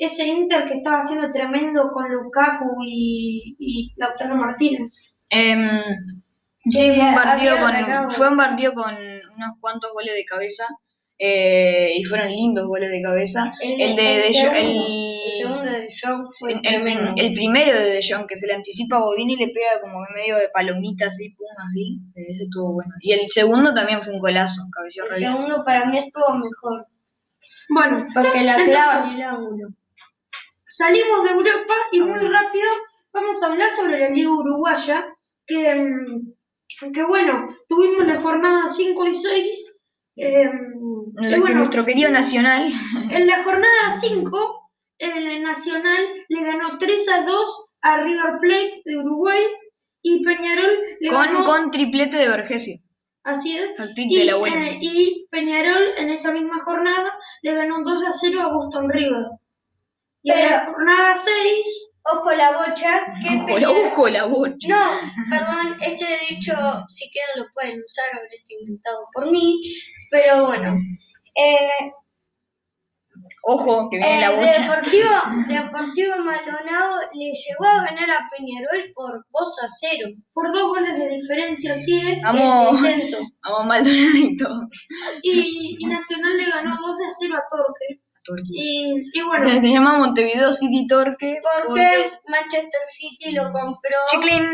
ese 0.00 0.28
Inter 0.28 0.64
que 0.66 0.74
estaba 0.74 1.00
haciendo 1.00 1.28
tremendo 1.32 1.90
con 1.92 2.08
Lukaku 2.12 2.76
y, 2.84 3.56
y 3.58 3.92
Lautaro 3.96 4.36
Martínez. 4.36 5.17
Em, 5.30 5.80
sí, 6.64 6.72
Sí, 6.72 6.92
fue 6.94 7.08
un, 7.08 7.14
partido 7.14 7.58
con, 7.58 7.72
ganado. 7.72 8.10
fue 8.10 8.28
un 8.30 8.36
partido 8.36 8.72
con 8.74 8.94
unos 8.94 9.50
cuantos 9.60 9.92
goles 9.92 10.14
de 10.14 10.24
cabeza. 10.24 10.64
eh, 11.20 11.90
y 11.96 12.04
fueron 12.04 12.28
lindos 12.28 12.68
goles 12.68 12.90
de 12.90 13.02
cabeza. 13.02 13.52
El, 13.60 13.96
de, 13.96 14.02
de 14.02 14.32
segundo, 14.32 14.56
el- 14.56 15.18
el 15.26 15.32
segundo 15.36 15.62
de 15.64 15.88
Jong 16.00 16.28
fue 16.38 16.52
el, 16.52 17.18
el 17.18 17.34
primero 17.34 17.72
de 17.76 17.90
De 17.94 18.00
Jong, 18.08 18.24
que 18.28 18.36
se 18.36 18.46
le 18.46 18.54
anticipa 18.54 18.98
a 18.98 19.00
Godín 19.00 19.28
y 19.30 19.36
le 19.36 19.48
pega 19.48 19.80
como 19.82 19.98
que 20.06 20.14
medio 20.14 20.36
de 20.36 20.48
palomita 20.54 21.06
así, 21.08 21.30
pum, 21.30 21.48
así. 21.58 21.98
Ese 22.14 22.44
estuvo 22.44 22.72
bueno. 22.74 22.92
Y 23.00 23.14
el 23.14 23.26
segundo 23.28 23.74
también 23.74 24.00
fue 24.00 24.12
un 24.12 24.20
golazo, 24.20 24.62
cabeció 24.72 25.06
El 25.10 25.16
segundo 25.16 25.64
para 25.64 25.86
mí 25.86 25.98
estuvo 25.98 26.32
mejor. 26.34 26.86
Bueno, 27.70 28.06
Porque 28.14 28.42
la 28.44 28.54
clava 28.62 29.08
en 29.10 29.16
el 29.16 29.22
ángulo. 29.22 29.68
salimos 30.68 31.24
de 31.24 31.30
Europa 31.30 31.74
y 31.90 32.00
Ah, 32.00 32.04
muy 32.04 32.18
rápido 32.20 32.70
vamos 33.12 33.42
a 33.42 33.46
hablar 33.46 33.70
sobre 33.72 33.98
la 33.98 34.08
Liga 34.10 34.30
Uruguaya, 34.30 35.04
que, 35.48 36.90
que 36.92 37.04
bueno, 37.04 37.48
tuvimos 37.68 38.06
la 38.06 38.20
jornada 38.20 38.68
5 38.68 39.06
y 39.08 39.14
6. 39.14 39.74
eh, 40.16 40.42
En 40.42 41.30
lo 41.30 41.36
que 41.36 41.40
bueno, 41.40 41.56
nuestro 41.60 41.84
querido 41.84 42.10
Nacional 42.10 42.70
en 43.10 43.26
la 43.26 43.42
jornada 43.42 43.96
5, 44.00 44.70
el 44.98 45.42
Nacional 45.42 46.04
le 46.28 46.44
ganó 46.44 46.78
3 46.78 47.08
a 47.10 47.22
2 47.24 47.66
a 47.82 48.02
River 48.02 48.32
Plate 48.40 48.82
de 48.84 48.96
Uruguay 48.98 49.40
y 50.02 50.22
Peñarol 50.24 50.70
le 51.00 51.08
con, 51.08 51.18
ganó, 51.26 51.44
con 51.44 51.70
triplete 51.70 52.16
de 52.18 52.28
Vergesio. 52.28 52.78
así 53.24 53.56
es, 53.56 53.70
y, 53.96 54.18
de 54.18 54.24
la 54.24 54.36
buena. 54.36 54.70
eh, 54.70 54.78
y 54.80 55.26
Peñarol 55.30 55.82
en 55.96 56.10
esa 56.10 56.32
misma 56.32 56.60
jornada 56.64 57.12
le 57.42 57.54
ganó 57.54 57.82
2 57.84 58.04
a 58.04 58.12
0 58.12 58.40
a 58.42 58.52
Boston 58.52 58.90
River. 58.90 59.24
Y 60.22 60.30
en 60.32 60.40
la 60.50 60.60
Pero- 60.64 60.72
jornada 60.72 61.14
6 61.14 61.87
Ojo 62.12 62.30
la 62.32 62.52
bocha. 62.52 63.06
Que 63.22 63.36
Ojo, 63.36 63.58
la, 63.58 63.70
ojo 63.70 64.08
la 64.08 64.24
bocha. 64.26 64.68
No, 64.68 64.90
perdón, 65.30 65.78
este 65.80 66.06
dicho, 66.30 66.54
si 66.88 67.10
quieren 67.10 67.44
lo 67.44 67.52
pueden 67.52 67.82
usar, 67.84 68.06
ahora 68.14 68.28
está 68.32 68.54
inventado 68.60 69.06
por 69.12 69.30
mí, 69.30 69.60
pero 70.10 70.46
bueno. 70.46 70.74
Eh, 71.34 71.92
Ojo, 73.42 73.88
que 73.90 73.98
viene 73.98 74.18
eh, 74.18 74.20
la 74.20 74.30
bocha. 74.32 74.62
Deportivo, 74.62 75.08
Deportivo 75.48 76.16
Maldonado 76.18 77.00
le 77.14 77.32
llegó 77.32 77.64
a 77.64 77.84
ganar 77.84 78.10
a 78.10 78.30
Peñarol 78.36 78.92
por 78.94 79.24
2 79.30 79.62
a 79.62 79.68
0. 79.68 80.08
por 80.34 80.52
dos 80.52 80.68
goles 80.68 80.98
de 80.98 81.08
diferencia, 81.08 81.72
así 81.74 81.98
es. 82.10 82.22
Vamos, 82.22 82.76
El 82.82 82.98
descenso. 82.98 83.18
vamos 83.42 83.66
Maldonadito. 83.66 84.48
Y, 85.22 85.76
y 85.80 85.86
Nacional 85.86 86.36
le 86.36 86.50
ganó 86.50 86.76
2 86.80 86.98
a 87.00 87.10
0 87.10 87.34
a 87.36 87.56
Torque. 87.56 88.02
Y, 88.46 89.18
y 89.18 89.22
bueno, 89.22 89.48
Se 89.48 89.70
llama 89.70 89.98
Montevideo 89.98 90.52
City 90.52 90.86
Torque. 90.86 91.40
Porque 91.66 92.10
Manchester 92.26 92.80
City 92.86 93.32
lo 93.32 93.44
compró 93.52 93.96
Chiclin. 94.10 94.52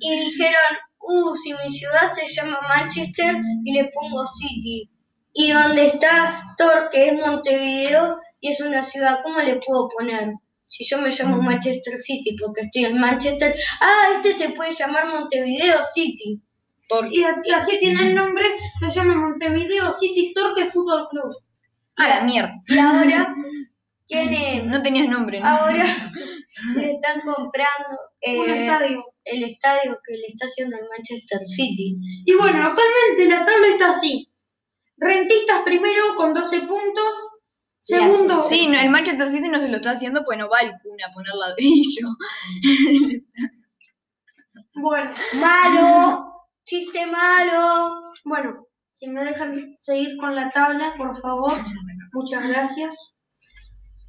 y 0.00 0.10
dijeron, 0.20 0.78
uh, 1.00 1.34
si 1.36 1.52
mi 1.54 1.70
ciudad 1.70 2.06
se 2.06 2.26
llama 2.26 2.60
Manchester 2.68 3.36
y 3.64 3.72
le 3.72 3.90
pongo 3.92 4.26
City. 4.26 4.90
Y 5.32 5.50
donde 5.50 5.86
está 5.86 6.54
Torque 6.56 7.08
es 7.08 7.14
Montevideo 7.14 8.18
y 8.40 8.50
es 8.50 8.60
una 8.60 8.82
ciudad, 8.82 9.20
¿cómo 9.22 9.40
le 9.40 9.56
puedo 9.56 9.88
poner? 9.88 10.34
Si 10.64 10.84
yo 10.84 10.98
me 10.98 11.10
llamo 11.10 11.42
Manchester 11.42 12.00
City 12.00 12.36
porque 12.40 12.62
estoy 12.62 12.86
en 12.86 12.98
Manchester, 12.98 13.54
ah, 13.80 14.12
este 14.14 14.36
se 14.36 14.50
puede 14.50 14.72
llamar 14.72 15.08
Montevideo 15.08 15.84
City. 15.84 16.40
Torque. 16.88 17.08
y, 17.10 17.24
y 17.44 17.52
así 17.52 17.78
tiene 17.78 18.08
el 18.08 18.14
nombre, 18.14 18.44
se 18.80 18.90
llama 18.90 19.14
Montevideo 19.14 19.92
City 19.94 20.32
Torque 20.34 20.70
Fútbol 20.70 21.08
Club. 21.10 21.34
A 21.96 22.08
la 22.08 22.20
mierda. 22.22 22.52
Y 22.66 22.78
ahora 22.78 23.34
tiene, 24.06 24.62
No 24.64 24.82
tenías 24.82 25.08
nombre, 25.08 25.40
¿no? 25.40 25.46
ahora 25.46 25.84
le 26.76 26.92
están 26.92 27.20
comprando 27.20 27.98
Un 28.26 28.50
eh, 28.50 28.64
estadio. 28.64 29.04
el 29.24 29.42
estadio 29.44 29.98
que 30.06 30.14
le 30.14 30.26
está 30.28 30.46
haciendo 30.46 30.76
el 30.76 30.84
Manchester 30.88 31.40
City. 31.46 31.96
Y 32.24 32.34
bueno, 32.34 32.62
actualmente 32.68 33.26
la 33.28 33.44
tabla 33.44 33.66
está 33.68 33.90
así. 33.90 34.30
Rentistas 34.96 35.62
primero 35.64 36.14
con 36.16 36.32
12 36.32 36.60
puntos. 36.60 37.30
Segundo, 37.80 38.42
Sí, 38.44 38.66
no, 38.68 38.78
el 38.80 38.88
Manchester 38.88 39.28
City 39.28 39.48
no 39.48 39.60
se 39.60 39.68
lo 39.68 39.76
está 39.76 39.90
haciendo 39.90 40.24
pues 40.24 40.38
no 40.38 40.48
va 40.48 40.60
al 40.60 40.72
cuna 40.82 41.06
a 41.06 41.12
poner 41.12 41.34
ladrillo. 41.34 42.08
bueno, 44.74 45.10
Malo, 45.40 46.46
chiste 46.64 47.06
malo. 47.06 48.02
bueno, 48.24 48.66
si 48.94 49.08
me 49.08 49.24
dejan 49.24 49.52
seguir 49.76 50.16
con 50.18 50.36
la 50.36 50.50
tabla, 50.50 50.94
por 50.96 51.20
favor, 51.20 51.54
muchas 52.12 52.48
gracias. 52.48 52.92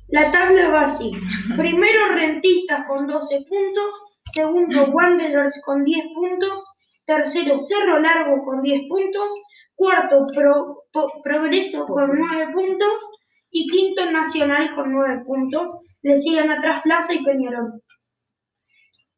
La 0.10 0.32
tabla 0.32 0.70
va 0.70 0.82
así. 0.86 1.10
Primero 1.58 2.10
Rentistas 2.14 2.86
con 2.88 3.08
12 3.08 3.46
puntos, 3.50 3.96
segundo 4.32 4.84
Wanderers 4.86 5.60
con 5.66 5.84
10 5.84 6.06
puntos, 6.14 6.64
tercero 7.06 7.58
Cerro 7.58 8.00
Largo 8.00 8.44
con 8.44 8.62
10 8.62 8.82
puntos, 8.88 9.28
cuarto 9.74 10.28
Pro- 10.34 10.84
Progreso 11.24 11.88
con 11.88 12.12
9 12.18 12.54
puntos 12.54 12.94
y 13.50 13.68
quinto 13.68 14.12
Nacional 14.12 14.76
con 14.76 14.92
9 14.94 15.24
puntos. 15.26 15.80
Le 16.04 16.16
siguen 16.18 16.52
atrás 16.52 16.82
Plaza 16.84 17.16
y 17.16 17.24
Peñarol. 17.24 17.82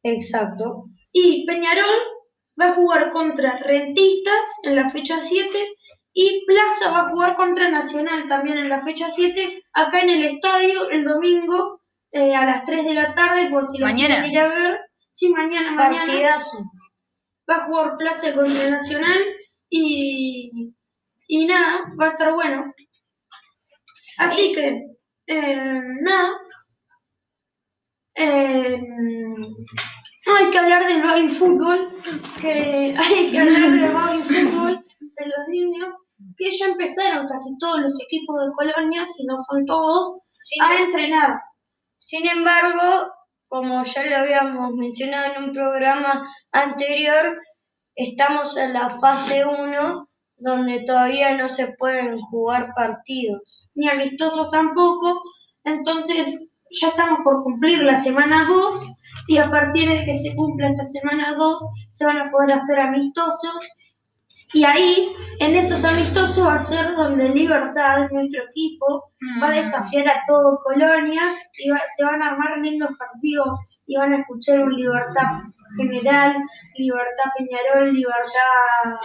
Exacto. 0.02 0.84
Y 1.12 1.44
Peñarol 1.46 1.98
va 2.60 2.70
a 2.70 2.74
jugar 2.74 3.10
contra 3.10 3.58
Rentistas 3.58 4.48
en 4.62 4.76
la 4.76 4.88
fecha 4.90 5.20
7 5.20 5.48
y 6.12 6.44
Plaza 6.46 6.90
va 6.90 7.02
a 7.02 7.08
jugar 7.10 7.36
contra 7.36 7.68
Nacional 7.70 8.26
también 8.28 8.58
en 8.58 8.68
la 8.68 8.82
fecha 8.82 9.10
7 9.10 9.62
acá 9.72 10.00
en 10.00 10.10
el 10.10 10.24
estadio 10.24 10.88
el 10.90 11.04
domingo 11.04 11.80
eh, 12.10 12.34
a 12.34 12.44
las 12.44 12.64
3 12.64 12.84
de 12.84 12.94
la 12.94 13.14
tarde 13.14 13.50
por 13.50 13.66
si 13.66 13.78
lo 13.78 13.86
Mañana. 13.86 14.14
quieren 14.16 14.30
ir 14.32 14.38
a 14.38 14.48
ver. 14.48 14.80
Sí, 15.10 15.28
mañana, 15.30 15.72
mañana 15.72 16.04
Partidazo. 16.06 16.58
va 17.50 17.56
a 17.56 17.66
jugar 17.66 17.96
Plaza 17.98 18.32
contra 18.34 18.70
Nacional 18.70 19.18
y, 19.68 20.72
y 21.26 21.46
nada, 21.46 21.80
va 22.00 22.06
a 22.06 22.10
estar 22.10 22.32
bueno. 22.32 22.72
Así 24.18 24.52
que, 24.54 24.74
eh, 25.26 25.80
nada. 26.00 26.30
No 30.26 30.36
hay 30.36 30.50
que 30.50 30.58
hablar 30.58 30.86
del 30.86 31.02
baby 31.02 31.28
fútbol, 31.28 31.90
que 32.40 32.94
hay 32.98 33.30
que 33.30 33.38
hablar 33.38 33.70
del 33.70 33.92
baby 33.92 34.18
fútbol 34.22 34.84
de 35.00 35.26
los 35.26 35.48
niños, 35.48 35.94
que 36.36 36.50
ya 36.50 36.66
empezaron 36.66 37.28
casi 37.28 37.56
todos 37.58 37.80
los 37.80 37.94
equipos 38.02 38.40
de 38.40 38.52
Colonia, 38.56 39.06
si 39.06 39.24
no 39.24 39.36
son 39.38 39.64
todos, 39.66 40.18
Sin, 40.42 40.62
a 40.62 40.78
entrenar. 40.80 41.40
sin 41.96 42.26
embargo, 42.26 43.10
como 43.48 43.82
ya 43.84 44.04
lo 44.04 44.16
habíamos 44.16 44.74
mencionado 44.74 45.34
en 45.34 45.44
un 45.44 45.52
programa 45.52 46.28
anterior, 46.52 47.40
estamos 47.94 48.56
en 48.56 48.74
la 48.74 48.90
fase 49.00 49.44
1 49.44 50.08
donde 50.40 50.84
todavía 50.84 51.36
no 51.36 51.48
se 51.48 51.74
pueden 51.78 52.18
jugar 52.20 52.72
partidos. 52.76 53.68
ni 53.74 53.88
amistosos 53.88 54.48
tampoco. 54.50 55.20
Entonces 55.64 56.52
ya 56.70 56.88
estamos 56.88 57.20
por 57.24 57.42
cumplir 57.42 57.82
la 57.82 57.96
semana 57.96 58.46
2 58.48 58.86
y 59.28 59.38
a 59.38 59.50
partir 59.50 59.88
de 59.88 60.04
que 60.04 60.18
se 60.18 60.34
cumpla 60.36 60.70
esta 60.70 60.86
semana 60.86 61.34
2 61.36 61.58
se 61.92 62.04
van 62.06 62.18
a 62.18 62.30
poder 62.30 62.52
hacer 62.52 62.78
amistosos. 62.80 63.68
Y 64.54 64.64
ahí, 64.64 65.12
en 65.40 65.56
esos 65.56 65.84
amistosos 65.84 66.46
va 66.46 66.54
a 66.54 66.58
ser 66.58 66.94
donde 66.96 67.28
Libertad, 67.28 68.08
nuestro 68.10 68.42
equipo, 68.50 69.12
va 69.42 69.48
a 69.48 69.56
desafiar 69.56 70.08
a 70.08 70.22
todo 70.26 70.58
Colonia 70.64 71.22
y 71.58 71.68
va- 71.70 71.82
se 71.96 72.04
van 72.04 72.22
a 72.22 72.30
armar 72.30 72.56
lindos 72.58 72.90
partidos 72.98 73.58
y 73.86 73.96
van 73.96 74.14
a 74.14 74.18
escuchar 74.20 74.60
un 74.60 74.74
Libertad 74.74 75.42
General, 75.76 76.34
Libertad 76.76 77.30
Peñarol, 77.36 77.92
Libertad, 77.92 78.96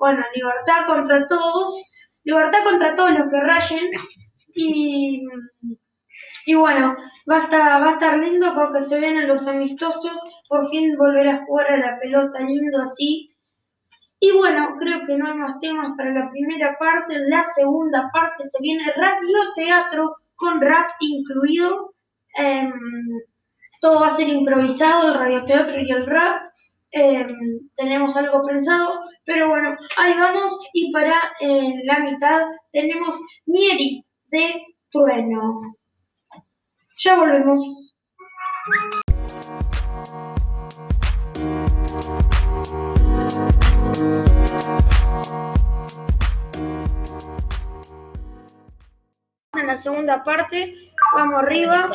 bueno, 0.00 0.24
Libertad 0.34 0.86
contra 0.88 1.24
todos, 1.28 1.88
Libertad 2.24 2.58
contra 2.64 2.96
todos 2.96 3.10
los 3.12 3.30
que 3.30 3.40
rayen 3.40 3.90
y, 4.54 5.22
y 6.50 6.54
bueno, 6.54 6.96
va 7.30 7.36
a, 7.36 7.42
estar, 7.44 7.60
va 7.80 7.90
a 7.90 7.92
estar 7.92 8.18
lindo 8.18 8.52
porque 8.56 8.82
se 8.82 8.98
vienen 8.98 9.28
los 9.28 9.46
amistosos, 9.46 10.20
por 10.48 10.68
fin 10.68 10.96
volver 10.98 11.28
a 11.28 11.44
jugar 11.46 11.70
a 11.70 11.76
la 11.76 11.98
pelota 12.00 12.40
lindo 12.40 12.82
así. 12.82 13.32
Y 14.18 14.32
bueno, 14.32 14.74
creo 14.80 15.06
que 15.06 15.16
no 15.16 15.28
hay 15.28 15.34
más 15.34 15.60
temas 15.60 15.96
para 15.96 16.12
la 16.12 16.28
primera 16.28 16.76
parte. 16.76 17.14
En 17.14 17.30
la 17.30 17.44
segunda 17.44 18.10
parte 18.12 18.44
se 18.46 18.60
viene 18.60 18.92
radioteatro 18.96 20.16
con 20.34 20.60
rap 20.60 20.90
incluido. 20.98 21.94
Em, 22.36 22.72
todo 23.80 24.00
va 24.00 24.08
a 24.08 24.16
ser 24.16 24.28
improvisado, 24.28 25.06
el 25.06 25.20
radioteatro 25.20 25.76
y 25.80 25.88
el 25.88 26.04
rap. 26.04 26.50
Em, 26.90 27.60
tenemos 27.76 28.16
algo 28.16 28.42
pensado, 28.42 28.98
pero 29.24 29.50
bueno, 29.50 29.76
ahí 29.98 30.14
vamos. 30.18 30.58
Y 30.72 30.90
para 30.92 31.14
eh, 31.40 31.80
la 31.84 32.00
mitad 32.00 32.42
tenemos 32.72 33.16
Mieri 33.46 34.04
de 34.32 34.64
Trueno. 34.90 35.76
Ya 37.02 37.16
volvemos. 37.16 37.94
En 49.54 49.66
la 49.66 49.78
segunda 49.78 50.22
parte, 50.24 50.74
vamos 51.14 51.42
arriba. 51.42 51.88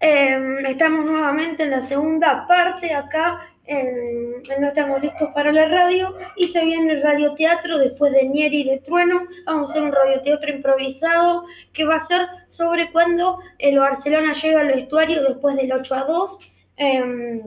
Eh, 0.00 0.62
estamos 0.66 1.04
nuevamente 1.06 1.62
en 1.62 1.70
la 1.70 1.80
segunda 1.80 2.44
parte 2.48 2.92
acá. 2.92 3.47
En- 3.68 4.42
en 4.50 4.60
no 4.60 4.68
estamos 4.68 5.00
listos 5.02 5.28
para 5.34 5.52
la 5.52 5.66
radio 5.68 6.16
y 6.36 6.48
se 6.48 6.64
viene 6.64 6.92
el 6.94 7.02
radioteatro 7.02 7.78
después 7.78 8.12
de 8.12 8.24
Nieri 8.28 8.62
y 8.62 8.64
de 8.64 8.78
Trueno. 8.78 9.22
Vamos 9.46 9.68
a 9.68 9.72
hacer 9.72 9.82
un 9.82 9.92
radioteatro 9.92 10.50
improvisado 10.50 11.44
que 11.72 11.84
va 11.84 11.96
a 11.96 12.00
ser 12.00 12.22
sobre 12.46 12.90
cuando 12.90 13.40
el 13.58 13.78
Barcelona 13.78 14.32
llega 14.32 14.60
al 14.60 14.68
vestuario 14.68 15.22
después 15.22 15.54
del 15.56 15.72
8 15.72 15.94
a 15.94 16.04
2. 16.04 16.38
Em, 16.76 17.40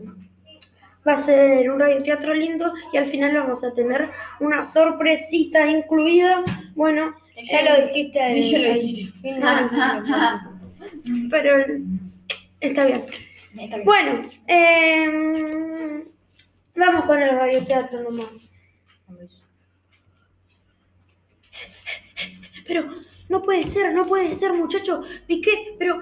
va 1.08 1.14
a 1.14 1.22
ser 1.24 1.70
un 1.72 1.80
radioteatro 1.80 2.34
lindo 2.34 2.72
y 2.94 2.98
al 2.98 3.08
final 3.08 3.34
vamos 3.36 3.64
a 3.64 3.74
tener 3.74 4.10
una 4.40 4.66
sorpresita 4.66 5.66
incluida. 5.66 6.44
Bueno, 6.76 7.16
Ya 7.44 7.60
eh, 7.62 7.66
lo 7.82 7.88
dijiste. 7.88 8.34
Sí, 8.34 8.52
ya 8.52 8.60
lo 8.60 8.68
al 8.74 8.80
dijiste. 8.80 9.20
final. 9.20 9.70
pero 11.32 11.66
está 12.60 12.86
bien. 12.86 13.06
Está 13.58 13.76
bien. 13.78 13.86
Bueno, 13.86 14.30
em, 14.48 16.04
vamos 16.76 17.06
con 17.06 17.22
el 17.22 17.36
radioteatro 17.36 18.02
nomás. 18.04 18.54
Pero 22.68 22.86
no 23.30 23.42
puede 23.42 23.64
ser, 23.64 23.94
no 23.94 24.06
puede 24.06 24.34
ser, 24.36 24.54
muchacho. 24.54 25.04
Piqué, 25.28 25.76
pero 25.78 26.02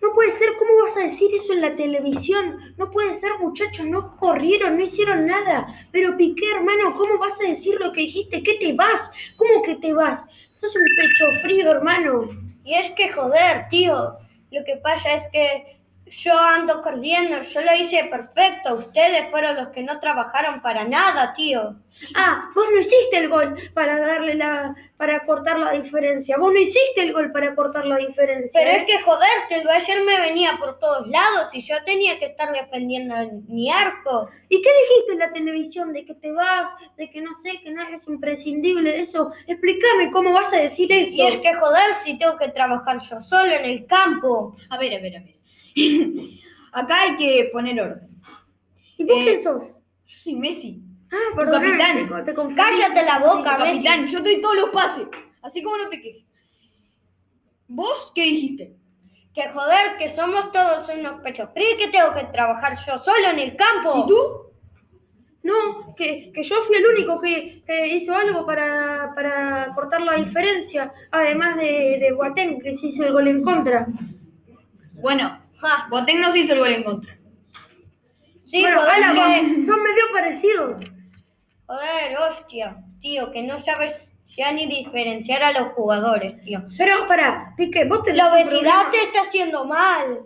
no 0.00 0.12
puede 0.14 0.32
ser. 0.32 0.56
¿Cómo 0.56 0.82
vas 0.82 0.96
a 0.96 1.04
decir 1.04 1.30
eso 1.34 1.52
en 1.52 1.60
la 1.60 1.76
televisión? 1.76 2.74
No 2.76 2.90
puede 2.90 3.14
ser, 3.14 3.32
muchacho. 3.38 3.84
No 3.84 4.16
corrieron, 4.16 4.76
no 4.76 4.84
hicieron 4.84 5.26
nada. 5.26 5.66
Pero 5.92 6.16
Piqué, 6.16 6.50
hermano, 6.50 6.94
¿cómo 6.96 7.18
vas 7.18 7.40
a 7.40 7.48
decir 7.48 7.78
lo 7.80 7.92
que 7.92 8.02
dijiste? 8.02 8.42
¿Qué 8.42 8.54
te 8.54 8.72
vas? 8.72 9.10
¿Cómo 9.36 9.62
que 9.62 9.76
te 9.76 9.92
vas? 9.92 10.24
Sos 10.52 10.74
un 10.74 10.84
pecho 10.96 11.40
frío, 11.42 11.70
hermano. 11.70 12.30
Y 12.64 12.74
es 12.74 12.90
que 12.90 13.12
joder, 13.12 13.68
tío. 13.70 14.16
Lo 14.50 14.64
que 14.64 14.76
pasa 14.76 15.14
es 15.14 15.22
que 15.32 15.77
yo 16.10 16.38
ando 16.38 16.80
corriendo, 16.82 17.42
yo 17.42 17.60
lo 17.60 17.74
hice 17.74 18.04
perfecto. 18.04 18.74
Ustedes 18.76 19.30
fueron 19.30 19.56
los 19.56 19.68
que 19.68 19.82
no 19.82 20.00
trabajaron 20.00 20.60
para 20.60 20.84
nada, 20.84 21.32
tío. 21.34 21.76
Ah, 22.14 22.50
vos 22.54 22.66
no 22.72 22.80
hiciste 22.80 23.18
el 23.18 23.28
gol 23.28 23.56
para 23.74 23.98
darle 23.98 24.34
la, 24.36 24.74
para 24.96 25.24
cortar 25.24 25.58
la 25.58 25.72
diferencia. 25.72 26.36
Vos 26.38 26.52
no 26.52 26.58
hiciste 26.58 27.02
el 27.02 27.12
gol 27.12 27.32
para 27.32 27.54
cortar 27.54 27.86
la 27.86 27.96
diferencia. 27.96 28.60
Pero 28.60 28.70
¿eh? 28.70 28.76
es 28.78 28.84
que 28.84 29.02
joder, 29.02 29.28
que 29.48 29.56
el 29.56 29.68
ayer 29.68 30.04
me 30.04 30.20
venía 30.20 30.56
por 30.58 30.78
todos 30.78 31.08
lados 31.08 31.48
y 31.52 31.60
yo 31.60 31.74
tenía 31.84 32.18
que 32.18 32.26
estar 32.26 32.52
defendiendo 32.52 33.14
mi 33.48 33.70
arco. 33.70 34.30
¿Y 34.48 34.62
qué 34.62 34.70
dijiste 34.82 35.12
en 35.12 35.18
la 35.18 35.32
televisión 35.32 35.92
de 35.92 36.04
que 36.04 36.14
te 36.14 36.32
vas, 36.32 36.70
de 36.96 37.10
que 37.10 37.20
no 37.20 37.34
sé, 37.34 37.60
que 37.62 37.70
no 37.70 37.82
es 37.82 38.06
imprescindible 38.06 38.92
de 38.92 39.00
eso? 39.00 39.32
Explícame 39.46 40.10
cómo 40.12 40.32
vas 40.32 40.52
a 40.52 40.58
decir 40.58 40.90
eso. 40.92 41.14
Y 41.14 41.26
es 41.26 41.36
que 41.38 41.54
joder, 41.54 41.96
si 42.04 42.18
tengo 42.18 42.38
que 42.38 42.48
trabajar 42.48 43.00
yo 43.00 43.20
solo 43.20 43.52
en 43.52 43.64
el 43.64 43.86
campo. 43.86 44.56
A 44.70 44.78
ver, 44.78 44.94
a 44.94 45.00
ver, 45.00 45.16
a 45.16 45.20
ver. 45.20 45.37
Acá 46.72 47.02
hay 47.02 47.16
que 47.16 47.50
poner 47.52 47.80
orden. 47.80 48.08
¿Y 48.96 49.04
vos 49.04 49.18
eh, 49.18 49.24
quién 49.24 49.42
sos? 49.42 49.74
Yo 50.06 50.18
soy 50.18 50.34
Messi. 50.34 50.82
Ah, 51.10 51.36
tu 51.36 51.50
capitán. 51.50 52.24
Te. 52.24 52.34
Cállate 52.54 53.02
la 53.04 53.18
boca, 53.18 53.58
Messi. 53.58 53.84
Capitán, 53.84 54.08
yo 54.08 54.20
doy 54.20 54.40
todos 54.40 54.56
los 54.56 54.70
pases. 54.70 55.06
Así 55.42 55.62
como 55.62 55.76
no 55.78 55.88
te 55.88 56.00
quejes. 56.00 56.24
¿Vos 57.68 58.12
qué 58.14 58.22
dijiste? 58.22 58.74
Que 59.34 59.48
joder, 59.50 59.98
que 59.98 60.08
somos 60.08 60.52
todos 60.52 60.88
unos 60.88 61.20
pechos 61.20 61.50
fríos 61.52 61.78
que 61.78 61.88
tengo 61.88 62.12
que 62.14 62.24
trabajar 62.32 62.76
yo 62.86 62.98
solo 62.98 63.28
en 63.30 63.38
el 63.38 63.56
campo. 63.56 64.04
¿Y 64.04 64.08
tú? 64.08 64.48
No, 65.42 65.94
que, 65.94 66.32
que 66.32 66.42
yo 66.42 66.56
fui 66.62 66.76
el 66.76 66.86
único 66.86 67.20
que, 67.20 67.62
que 67.64 67.88
hizo 67.94 68.14
algo 68.14 68.44
para, 68.44 69.12
para 69.14 69.72
cortar 69.74 70.00
la 70.02 70.14
diferencia, 70.14 70.92
además 71.10 71.56
de, 71.56 71.98
de 72.00 72.12
Boateng, 72.12 72.60
que 72.60 72.74
se 72.74 72.88
hizo 72.88 73.06
el 73.06 73.12
gol 73.12 73.28
en 73.28 73.42
contra. 73.42 73.86
Bueno, 75.00 75.37
Ja, 75.60 75.86
Boateng 75.90 76.20
no 76.20 76.30
se 76.32 76.38
hizo 76.40 76.52
el 76.52 76.58
gol 76.60 76.68
en 76.72 76.82
contra. 76.84 77.16
sí, 78.46 78.60
bueno, 78.60 78.80
joder, 78.80 79.66
son 79.66 79.82
medio 79.82 80.02
parecidos. 80.12 80.84
joder, 81.66 82.16
hostia, 82.30 82.76
tío, 83.00 83.30
que 83.32 83.42
no 83.42 83.58
sabes 83.60 83.94
ya 84.36 84.52
ni 84.52 84.66
diferenciar 84.66 85.42
a 85.42 85.52
los 85.52 85.72
jugadores, 85.72 86.40
tío. 86.44 86.62
Pero, 86.76 87.06
pará, 87.06 87.54
Piqué, 87.56 87.84
vos 87.86 88.02
tenés 88.02 88.18
La 88.18 88.32
obesidad 88.32 88.90
te 88.90 89.02
está 89.02 89.22
haciendo 89.22 89.64
mal. 89.64 90.20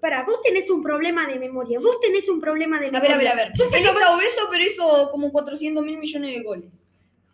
Pará, 0.00 0.22
vos 0.24 0.40
tenés 0.42 0.68
un 0.70 0.82
problema 0.82 1.26
de 1.26 1.38
memoria, 1.38 1.80
vos 1.80 1.98
tenés 2.00 2.28
un 2.28 2.40
problema 2.40 2.78
de 2.78 2.88
A 2.88 2.90
memoria. 2.90 3.16
ver, 3.16 3.28
a 3.28 3.34
ver, 3.34 3.46
a 3.46 3.48
ver. 3.48 3.52
Él 3.80 3.86
está 3.86 4.14
obeso, 4.14 4.40
pero 4.50 4.64
hizo 4.64 5.10
como 5.10 5.32
400 5.32 5.82
mil 5.84 5.98
millones 5.98 6.30
de 6.34 6.42
goles. 6.42 6.70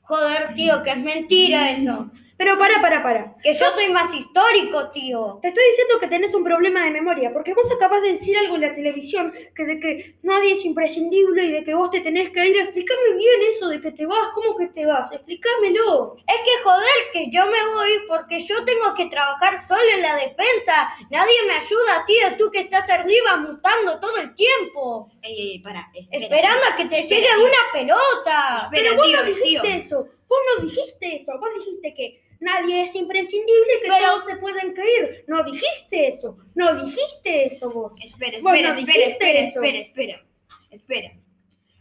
Joder, 0.03 0.55
tío, 0.55 0.83
que 0.83 0.91
es 0.91 0.97
mentira 0.99 1.71
eso. 1.73 2.11
Pero 2.41 2.57
pará, 2.57 2.81
pará, 2.81 3.03
pará. 3.03 3.35
Que 3.43 3.53
yo 3.53 3.67
soy 3.75 3.91
más 3.91 4.15
histórico, 4.15 4.91
tío. 4.93 5.39
Te 5.43 5.49
estoy 5.49 5.63
diciendo 5.73 5.99
que 6.01 6.07
tenés 6.09 6.33
un 6.35 6.43
problema 6.43 6.87
de 6.87 6.91
memoria, 6.91 7.31
porque 7.35 7.53
vos 7.53 7.71
acabas 7.71 8.01
de 8.01 8.13
decir 8.13 8.35
algo 8.39 8.55
en 8.55 8.63
la 8.63 8.75
televisión, 8.75 9.31
que 9.55 9.65
de 9.67 9.79
que 9.79 10.17
nadie 10.23 10.55
es 10.55 10.65
imprescindible 10.65 11.45
y 11.45 11.51
de 11.53 11.65
que 11.65 11.75
vos 11.75 11.91
te 11.91 12.01
tenés 12.01 12.31
que 12.31 12.47
ir. 12.47 12.57
Explícame 12.57 13.13
bien 13.19 13.43
eso 13.51 13.69
de 13.69 13.83
que 13.83 13.93
te 13.93 14.07
vas, 14.07 14.31
¿cómo 14.33 14.57
que 14.57 14.69
te 14.69 14.87
vas? 14.87 15.13
Explícamelo. 15.13 16.17
Es 16.17 16.41
que 16.47 16.63
joder, 16.65 17.01
que 17.13 17.31
yo 17.31 17.45
me 17.45 17.75
voy 17.75 17.91
porque 18.09 18.41
yo 18.41 18.65
tengo 18.65 18.95
que 18.97 19.11
trabajar 19.11 19.61
solo 19.69 19.91
en 19.97 20.01
la 20.01 20.17
defensa. 20.17 20.95
Nadie 21.11 21.35
me 21.47 21.53
ayuda, 21.53 22.05
tío. 22.07 22.37
Tú 22.39 22.51
que 22.51 22.61
estás 22.61 22.89
arriba 22.89 23.37
mutando 23.37 24.01
todo 24.01 24.17
el 24.17 24.35
tiempo. 24.35 25.11
Ey, 25.21 25.53
ey, 25.53 25.59
pará. 25.59 25.91
Esperando 26.11 26.65
a 26.73 26.77
que 26.77 26.87
te 26.87 27.01
Espera, 27.01 27.21
llegue 27.21 27.35
tío. 27.35 27.45
una 27.45 27.63
pelota. 27.73 28.61
Espera, 28.65 28.71
Pero 28.71 28.97
vos 28.97 29.07
tío, 29.07 29.17
no 29.19 29.23
dijiste 29.25 29.61
tío. 29.61 29.77
eso, 29.77 30.09
vos 30.27 30.39
no 30.57 30.65
dijiste 30.65 31.17
eso, 31.17 31.33
vos 31.39 31.51
dijiste 31.59 31.95
que 31.95 32.30
nadie 32.41 32.85
es 32.85 32.95
imprescindible, 32.95 33.73
que 33.83 33.89
Pero- 33.89 34.07
todos 34.13 34.27
se 34.27 34.37
pueden 34.37 34.73
caer. 34.75 35.25
No 35.29 35.45
dijiste 35.45 36.09
eso, 36.09 36.37
no 36.55 36.85
dijiste 36.85 37.47
eso 37.47 37.71
vos. 37.71 37.95
Espera, 38.05 38.39
Vos 38.43 38.53
espera, 38.53 38.73
no 38.75 38.79
espera, 38.81 39.05
espera, 39.07 39.39
eso. 39.41 39.63
espera, 39.63 39.79
espera, 39.79 40.25
espera. 40.71 41.13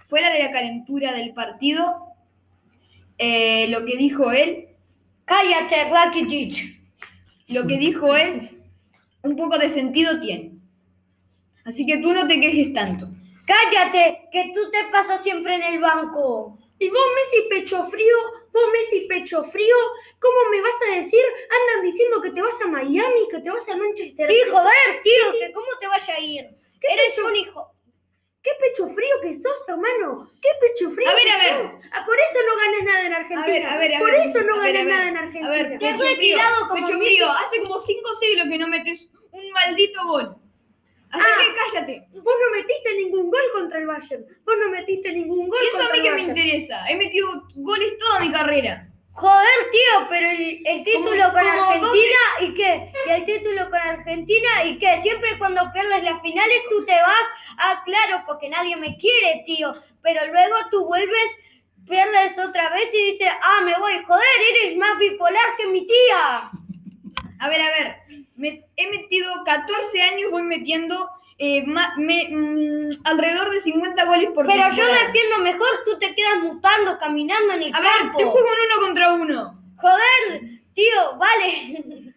Fuera 0.08 0.32
de 0.34 0.40
la 0.40 0.52
calentura 0.52 1.14
del 1.14 1.34
partido, 1.34 1.96
eh, 3.18 3.68
lo 3.70 3.86
que 3.86 3.98
dijo 3.98 4.32
él, 4.32 4.66
Cállate, 5.26 5.90
Rakitic. 5.92 6.80
lo 7.48 7.68
que 7.68 7.78
dijo 7.78 8.16
él, 8.16 8.62
un 9.24 9.36
poco 9.36 9.58
de 9.60 9.70
sentido 9.70 10.20
tiene. 10.20 10.54
Así 11.66 11.86
que 11.86 11.98
tú 11.98 12.14
no 12.14 12.26
te 12.28 12.40
quejes 12.40 12.74
tanto. 12.74 13.08
Cállate, 13.46 14.28
que 14.32 14.52
tú 14.54 14.72
te 14.72 14.80
pasas 14.92 15.22
siempre 15.22 15.56
en 15.56 15.64
el 15.64 15.80
banco. 15.80 16.58
Y 16.80 16.90
vos, 16.90 17.00
Messi, 17.16 17.50
pecho 17.50 17.86
frío, 17.88 18.16
vos, 18.54 18.64
Messi, 18.74 19.02
pecho 19.08 19.44
frío, 19.46 19.76
¿cómo 20.20 20.50
me 20.52 20.62
vas 20.62 20.76
a 20.90 20.96
decir? 21.00 21.22
Andan 21.50 21.86
diciendo 21.86 22.22
que 22.22 22.32
te 22.32 22.42
vas 22.42 22.60
a 22.62 22.68
Miami, 22.68 23.28
que 23.30 23.40
te 23.40 23.50
vas 23.50 23.68
a 23.68 23.76
Manchester 23.78 24.28
Sí, 24.28 24.38
joder, 24.52 25.02
tío, 25.04 25.32
que 25.40 25.52
cómo 25.54 25.68
te 25.80 25.88
vaya 25.88 26.14
a 26.16 26.20
ir. 26.20 26.46
Eres 26.82 27.18
un 27.20 27.36
hijo. 27.36 27.72
¿Qué 28.42 28.52
pecho 28.62 28.88
frío 28.88 29.16
que 29.22 29.36
sos, 29.36 29.68
hermano. 29.68 30.32
Qué 30.42 30.48
pecho 30.62 30.90
frío 30.92 31.10
A 31.10 31.14
ver, 31.14 31.24
que 31.24 31.30
a 31.32 31.38
ver. 31.58 31.72
sos. 31.72 31.80
Ah, 31.92 32.06
por 32.06 32.16
eso 32.18 32.40
no 32.48 32.56
ganas 32.56 32.84
nada 32.86 33.06
en 33.08 33.14
Argentina. 33.14 33.44
A 33.44 33.48
ver, 33.48 33.66
a 33.66 33.78
ver, 33.78 33.96
a 33.96 34.00
por 34.00 34.12
ver. 34.12 34.28
eso 34.28 34.42
no 34.42 34.56
ganas 34.58 34.86
nada 34.86 35.08
en 35.10 35.18
Argentina. 35.18 35.48
A 35.48 35.52
ver, 35.52 35.78
Te 35.80 35.88
has 35.88 35.98
pecho 35.98 35.98
frío, 35.98 36.16
retirado 36.16 36.68
como 36.70 36.88
pecho 36.88 36.98
frío. 37.00 37.30
Hace 37.32 37.60
como 37.62 37.80
cinco 37.80 38.16
siglos 38.16 38.48
que 38.50 38.58
no 38.58 38.68
metes 38.68 39.10
un 39.32 39.52
maldito 39.52 40.06
gol. 40.08 40.36
Así 41.12 41.24
Ah. 41.26 41.38
que 41.42 41.74
cállate. 41.74 42.08
Vos 42.14 42.36
no 42.40 42.52
metiste 42.56 42.94
ningún 42.96 43.30
gol 43.32 43.42
contra 43.54 43.80
el 43.80 43.88
Bayern. 43.88 44.26
Vos 44.46 44.56
no 44.60 44.70
metiste 44.70 45.12
ningún 45.12 45.48
gol 45.50 45.60
Y 45.64 45.68
eso 45.70 45.78
a 45.78 45.88
contra 45.90 45.94
mí 45.94 45.98
el 46.00 46.04
que 46.04 46.10
me 46.12 46.16
Bayern. 46.18 46.38
interesa. 46.38 46.86
He 46.90 46.96
metido 46.98 47.44
goles 47.56 47.98
toda 48.00 48.20
mi 48.20 48.32
carrera. 48.32 48.86
Joder, 49.12 49.72
tío, 49.72 50.08
pero 50.08 50.30
el, 50.30 50.62
el 50.66 50.84
título 50.84 51.10
Como- 51.10 51.34
con 51.34 51.42
como 51.42 51.64
Argentina 51.72 52.20
y 52.40 52.54
qué? 52.54 52.92
Y 53.06 53.10
el 53.12 53.26
título 53.26 53.70
con 53.70 53.80
Argentina 53.80 54.50
y 54.66 54.78
qué? 54.80 55.02
Siempre 55.02 55.38
cuando 55.38 55.62
pierdes 55.74 56.04
las 56.04 56.22
finales 56.22 56.58
tú 56.70 56.86
te 56.86 56.94
vas. 56.94 57.26
Ah, 57.58 57.82
claro, 57.86 58.24
porque 58.26 58.48
nadie 58.48 58.78
me 58.78 58.96
quiere, 58.98 59.44
tío. 59.46 59.74
Pero 60.04 60.26
luego 60.28 60.56
tú 60.72 60.86
vuelves, 60.86 61.38
pierdes 61.86 62.38
otra 62.40 62.70
vez 62.70 62.94
y 62.94 63.12
dices, 63.14 63.30
ah, 63.44 63.62
me 63.66 63.74
voy. 63.78 64.02
Joder, 64.08 64.24
eres 64.64 64.78
más 64.78 64.98
bipolar 65.00 65.58
que 65.58 65.68
mi 65.68 65.86
tía. 65.86 66.52
A 67.42 67.50
ver, 67.50 67.62
a 67.62 67.70
ver. 67.72 67.96
Me- 68.40 68.66
he 68.76 68.90
metido 68.90 69.32
14 69.46 70.02
años, 70.02 70.32
voy 70.32 70.44
metiendo 70.44 71.10
eh, 71.42 71.64
ma- 71.66 71.94
me- 71.98 72.28
mm, 72.30 73.02
alrededor 73.06 73.50
de 73.52 73.62
50 73.62 74.04
goles 74.06 74.30
por 74.36 74.46
Pero 74.46 74.58
yo 74.58 74.76
temporada. 74.76 75.06
defiendo 75.06 75.38
mejor, 75.40 75.70
tú 75.86 75.98
te 76.00 76.14
quedas 76.14 76.40
mutando, 76.42 76.98
caminando 77.00 77.54
en 77.54 77.64
el 77.64 77.74
A 77.76 77.80
ver, 77.80 78.12
te 78.18 78.24
juego 78.26 78.38
en 78.40 78.72
uno 78.78 78.86
contra 78.86 79.14
uno. 79.14 79.62
Joder, 79.78 80.42
tío, 80.74 81.18
vale. 81.18 82.14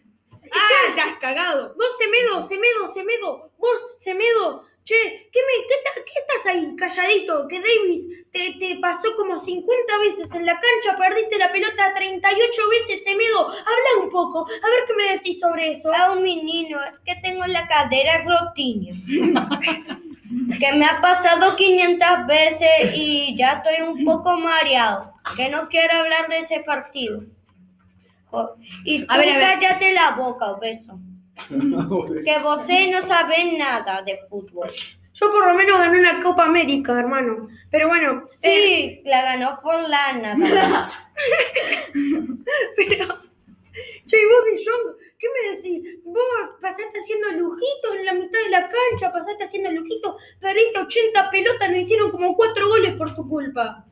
Ah, 0.53 0.95
te 0.95 1.01
has 1.01 1.19
cagado. 1.19 1.75
Vos, 1.77 1.97
Semedo, 1.99 2.45
Semedo, 2.47 2.89
Semedo. 2.93 3.51
Vos, 3.59 3.71
Semedo. 3.99 4.65
Che, 4.85 4.95
¿qué, 5.33 5.39
me, 5.41 5.67
qué, 5.69 5.75
ta- 5.85 6.05
qué 6.05 6.21
estás 6.21 6.47
ahí 6.47 6.75
calladito? 6.77 7.47
Que 7.47 7.61
Davis 7.61 8.05
te, 8.33 8.59
te 8.59 8.79
pasó 8.81 9.15
como 9.17 9.39
50 9.39 9.99
veces 9.99 10.33
en 10.35 10.45
la 10.45 10.55
cancha, 10.61 10.99
perdiste 10.99 11.39
la 11.39 11.53
pelota 11.53 11.95
38 11.95 12.63
veces, 12.71 13.05
Semedo. 13.05 13.49
Habla 13.49 14.03
un 14.05 14.11
poco, 14.11 14.41
a 14.47 14.69
ver 14.71 14.81
qué 14.89 14.95
me 14.97 15.13
decís 15.13 15.39
sobre 15.39 15.73
eso. 15.73 15.93
Ah, 15.95 16.13
un 16.13 16.23
menino, 16.23 16.79
es 16.85 16.99
que 17.01 17.15
tengo 17.23 17.47
la 17.47 17.67
cadera 17.69 18.25
rotiña. 18.25 18.93
que 20.59 20.73
me 20.73 20.85
ha 20.85 21.01
pasado 21.01 21.55
500 21.55 22.09
veces 22.27 22.93
y 22.95 23.37
ya 23.37 23.63
estoy 23.65 23.87
un 23.87 24.05
poco 24.05 24.37
mareado. 24.39 25.13
Que 25.37 25.49
no 25.49 25.69
quiero 25.69 25.95
hablar 25.99 26.29
de 26.29 26.41
ese 26.41 26.61
partido. 26.61 27.23
Y 28.85 29.01
tú 29.01 29.07
A 29.09 29.19
ver, 29.19 29.31
a 29.31 29.37
ver. 29.39 29.59
cállate 29.61 29.93
la 29.93 30.13
boca, 30.13 30.55
beso. 30.55 30.99
Que 32.25 32.39
vos 32.43 32.61
no 32.69 33.03
sabés 33.07 33.53
nada 33.59 34.03
de 34.03 34.19
fútbol. 34.29 34.71
Yo 35.15 35.31
por 35.31 35.47
lo 35.47 35.55
menos 35.55 35.79
gané 35.79 36.01
una 36.01 36.23
Copa 36.23 36.45
América, 36.47 36.99
hermano. 36.99 37.49
Pero 37.71 37.89
bueno, 37.89 38.25
eh, 38.43 39.01
Sí, 39.03 39.03
la 39.05 39.23
ganó 39.23 39.57
Forlán 39.59 40.23
pero... 42.77 43.23
Che, 44.07 44.17
y 44.17 44.25
vos 44.27 44.45
de 44.45 44.65
Jong, 44.65 44.97
¿qué 45.19 45.27
me 45.29 45.57
decís? 45.57 46.01
Vos 46.05 46.23
pasaste 46.61 46.99
haciendo 46.99 47.29
lujitos 47.31 47.95
en 47.97 48.05
la 48.05 48.13
mitad 48.15 48.41
de 48.41 48.51
la 48.51 48.69
cancha, 48.69 49.13
pasaste 49.13 49.45
haciendo 49.45 49.71
lujitos, 49.71 50.17
perdiste 50.41 50.79
80 50.79 51.31
pelotas, 51.31 51.71
nos 51.71 51.81
hicieron 51.81 52.11
como 52.11 52.37
4 52.37 52.69
goles 52.69 52.95
por 52.97 53.15
tu 53.15 53.29
culpa. 53.29 53.87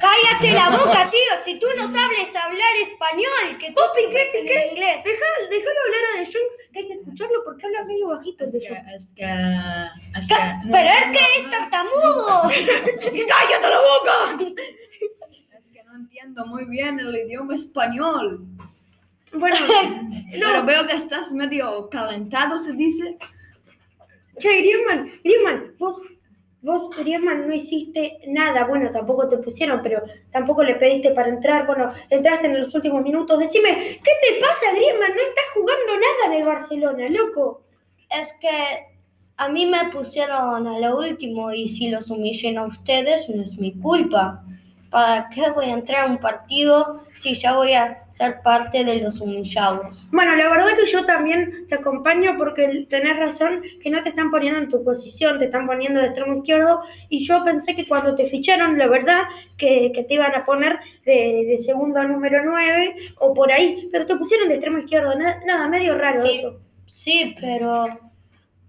Cállate 0.00 0.50
la 0.52 0.70
boca, 0.70 1.10
tío. 1.10 1.20
Si 1.44 1.58
tú 1.58 1.66
no 1.76 1.90
sabes 1.92 2.34
hablar 2.36 2.74
español, 2.82 3.58
que 3.58 3.68
tú 3.68 3.74
Vos, 3.80 3.90
Piqué, 3.94 4.68
inglés. 4.72 5.04
Dejá- 5.04 5.48
Déjalo 5.50 5.80
hablar 5.84 6.00
a 6.14 6.18
De 6.20 6.26
Jong, 6.26 6.72
que 6.72 6.78
hay 6.80 6.86
que 6.88 6.92
escucharlo 6.94 7.44
porque 7.44 7.66
habla 7.66 7.84
medio 7.84 8.08
bajito 8.08 8.44
el 8.44 8.52
De 8.52 8.60
Jong. 8.68 8.78
Pero 10.72 10.88
es 10.90 11.06
que 11.06 11.40
es 11.40 11.50
tartamudo. 11.50 12.42
¡Cállate 13.28 13.68
la 13.68 13.80
boca! 13.80 14.38
Es 15.52 15.64
que 15.72 15.84
no 15.84 15.96
entiendo 15.96 16.46
muy 16.46 16.64
bien 16.66 16.98
el 17.00 17.14
idioma 17.16 17.54
español. 17.54 18.40
Bueno, 19.32 19.56
Pero 20.32 20.64
veo 20.64 20.86
que 20.86 20.94
estás 20.94 21.30
medio 21.32 21.88
calentado, 21.90 22.58
se 22.58 22.72
dice. 22.72 23.16
che, 24.38 24.56
Griezmann, 24.60 25.12
Griezmann, 25.24 25.74
vos, 25.78 26.00
vos, 26.64 26.90
Griezmann, 26.96 27.46
no 27.46 27.54
hiciste 27.54 28.18
nada. 28.26 28.64
Bueno, 28.64 28.90
tampoco 28.90 29.28
te 29.28 29.38
pusieron, 29.38 29.80
pero 29.82 30.02
tampoco 30.32 30.64
le 30.64 30.74
pediste 30.76 31.10
para 31.10 31.28
entrar. 31.28 31.66
Bueno, 31.66 31.92
entraste 32.10 32.46
en 32.46 32.60
los 32.60 32.74
últimos 32.74 33.02
minutos. 33.02 33.38
Decime, 33.38 34.00
¿qué 34.02 34.10
te 34.22 34.40
pasa, 34.40 34.72
Griezmann? 34.74 35.14
No 35.14 35.22
estás 35.22 35.44
jugando 35.52 35.92
nada 35.94 36.26
en 36.26 36.32
el 36.40 36.46
Barcelona, 36.46 37.08
loco. 37.10 37.62
Es 38.10 38.32
que 38.40 38.94
a 39.36 39.48
mí 39.48 39.66
me 39.66 39.90
pusieron 39.90 40.66
a 40.66 40.78
lo 40.78 40.98
último 40.98 41.52
y 41.52 41.68
si 41.68 41.90
los 41.90 42.10
humillen 42.10 42.56
a 42.58 42.66
ustedes 42.66 43.28
no 43.28 43.42
es 43.42 43.58
mi 43.58 43.72
culpa. 43.80 44.42
¿Para 44.90 45.28
qué 45.30 45.50
voy 45.50 45.66
a 45.66 45.74
entrar 45.74 46.06
a 46.06 46.10
un 46.10 46.18
partido 46.18 47.02
si 47.18 47.34
ya 47.34 47.56
voy 47.56 47.74
a 47.74 48.03
ser 48.14 48.42
parte 48.42 48.84
de 48.84 49.00
los 49.00 49.20
humillados? 49.20 50.06
Bueno, 50.12 50.36
la 50.36 50.48
verdad 50.48 50.76
que 50.78 50.86
yo 50.90 51.04
también 51.04 51.66
te 51.68 51.74
acompaño 51.74 52.36
porque 52.38 52.86
tenés 52.88 53.18
razón 53.18 53.62
que 53.82 53.90
no 53.90 54.02
te 54.04 54.10
están 54.10 54.30
poniendo 54.30 54.60
en 54.60 54.68
tu 54.68 54.84
posición, 54.84 55.38
te 55.40 55.46
están 55.46 55.66
poniendo 55.66 56.00
de 56.00 56.06
extremo 56.06 56.36
izquierdo 56.36 56.80
y 57.08 57.24
yo 57.26 57.44
pensé 57.44 57.74
que 57.74 57.88
cuando 57.88 58.14
te 58.14 58.26
ficharon, 58.26 58.78
la 58.78 58.86
verdad, 58.86 59.22
que, 59.56 59.90
que 59.92 60.04
te 60.04 60.14
iban 60.14 60.32
a 60.34 60.44
poner 60.46 60.78
de, 61.04 61.44
de 61.48 61.58
segundo 61.58 62.02
número 62.04 62.42
9 62.44 62.94
o 63.18 63.34
por 63.34 63.50
ahí, 63.50 63.88
pero 63.90 64.06
te 64.06 64.14
pusieron 64.16 64.48
de 64.48 64.54
extremo 64.54 64.78
izquierdo, 64.78 65.14
nada, 65.18 65.40
nada 65.44 65.66
medio 65.68 65.98
raro 65.98 66.22
Sí. 66.22 66.38
eso. 66.38 66.60
Sí, 66.86 67.36
pero 67.40 67.86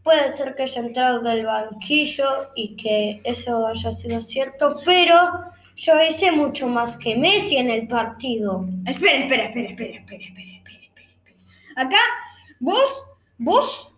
puede 0.03 0.33
ser 0.33 0.55
que 0.55 0.63
haya 0.63 0.81
entrado 0.81 1.19
del 1.21 1.45
banquillo 1.45 2.49
y 2.55 2.75
que 2.75 3.21
eso 3.23 3.67
haya 3.67 3.91
sido 3.93 4.21
cierto, 4.21 4.79
pero 4.83 5.15
yo 5.75 5.93
hice 6.01 6.31
mucho 6.31 6.67
más 6.67 6.97
que 6.97 7.15
Messi 7.15 7.57
en 7.57 7.69
el 7.69 7.87
partido. 7.87 8.65
Espera, 8.85 9.23
espera, 9.23 9.43
espera, 9.45 9.69
espera, 9.69 9.93
espera, 9.97 10.23
espera, 10.23 10.51
espera, 10.55 10.79
espera. 10.79 11.37
Acá, 11.75 11.99
vos, 12.59 13.05
vos, 13.37 13.93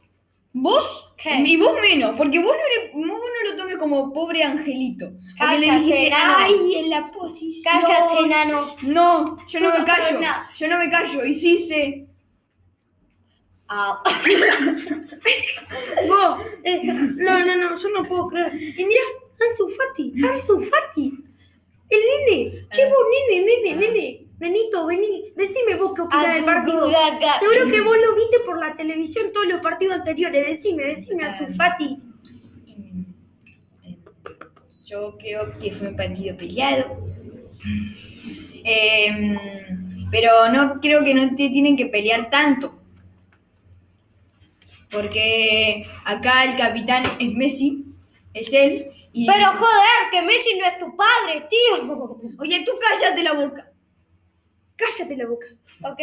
vos 0.53 1.13
¿Qué? 1.17 1.43
y 1.45 1.57
vos 1.57 1.75
menos, 1.79 2.15
porque 2.17 2.39
vos 2.39 2.55
no, 2.55 2.99
le, 2.99 3.07
vos 3.07 3.19
no 3.19 3.51
lo 3.51 3.57
tomes 3.57 3.77
como 3.77 4.11
pobre 4.11 4.43
angelito. 4.43 5.11
Cállate, 5.37 5.65
le 5.65 5.79
dijiste, 5.79 6.11
ay, 6.13 6.75
en 6.77 6.89
la 6.89 7.11
posición. 7.11 7.63
Cállate, 7.63 8.27
nano. 8.27 8.75
No, 8.81 9.37
yo 9.47 9.59
no 9.59 9.77
me 9.77 9.85
callo. 9.85 10.19
Yo 10.55 10.67
no 10.67 10.77
me 10.79 10.89
callo, 10.89 11.25
hiciste. 11.25 12.07
No, 16.07 16.37
no, 17.17 17.45
no, 17.45 17.55
no, 17.55 17.75
yo 17.75 17.89
no 17.89 18.03
puedo 18.07 18.27
creer. 18.29 18.55
Y 18.55 18.85
mira, 18.85 19.01
Ansu 19.39 19.69
Fati, 19.69 20.13
Ansu 20.23 20.61
Fati 20.61 21.26
el 21.89 21.99
nene, 21.99 22.67
che, 22.69 22.85
vos, 22.89 23.05
nene, 23.29 23.45
nene, 23.45 23.75
nene, 23.75 24.27
Benito, 24.39 24.85
vení, 24.85 25.33
decime 25.35 25.75
vos 25.77 25.93
qué 25.95 26.01
opinás 26.01 26.35
del 26.35 26.45
partido. 26.45 26.83
Abdulaga. 26.83 27.39
Seguro 27.39 27.71
que 27.71 27.81
vos 27.81 27.97
lo 27.97 28.15
viste 28.15 28.39
por 28.45 28.59
la 28.59 28.75
televisión 28.75 29.31
todos 29.33 29.47
los 29.47 29.61
partidos 29.61 29.95
anteriores. 29.95 30.45
Decime, 30.45 30.83
decime, 30.83 31.23
Ansu 31.23 31.51
Fati. 31.55 31.97
Yo 34.85 35.17
creo 35.17 35.57
que 35.57 35.71
fue 35.73 35.87
un 35.87 35.95
partido 35.95 36.37
peleado. 36.37 36.97
Em, 38.63 39.37
pero 40.11 40.49
no 40.49 40.79
creo 40.81 41.03
que 41.03 41.15
no 41.15 41.29
te 41.35 41.49
tienen 41.49 41.75
que 41.75 41.87
pelear 41.87 42.29
tanto. 42.29 42.79
Porque 44.91 45.87
acá 46.05 46.43
el 46.43 46.57
capitán 46.57 47.03
es 47.19 47.33
Messi, 47.33 47.85
es 48.35 48.53
él. 48.53 48.91
Y... 49.17 49.25
Pero 49.25 49.47
joder, 49.47 50.11
que 50.11 50.21
Messi 50.21 50.59
no 50.59 50.65
es 50.67 50.77
tu 50.77 50.95
padre, 50.95 51.47
tío. 51.49 52.19
Oye, 52.39 52.63
tú 52.63 52.71
cállate 52.79 53.23
la 53.23 53.33
boca. 53.33 53.67
Cállate 54.75 55.17
la 55.17 55.25
boca. 55.25 55.47
Ok, 55.83 55.99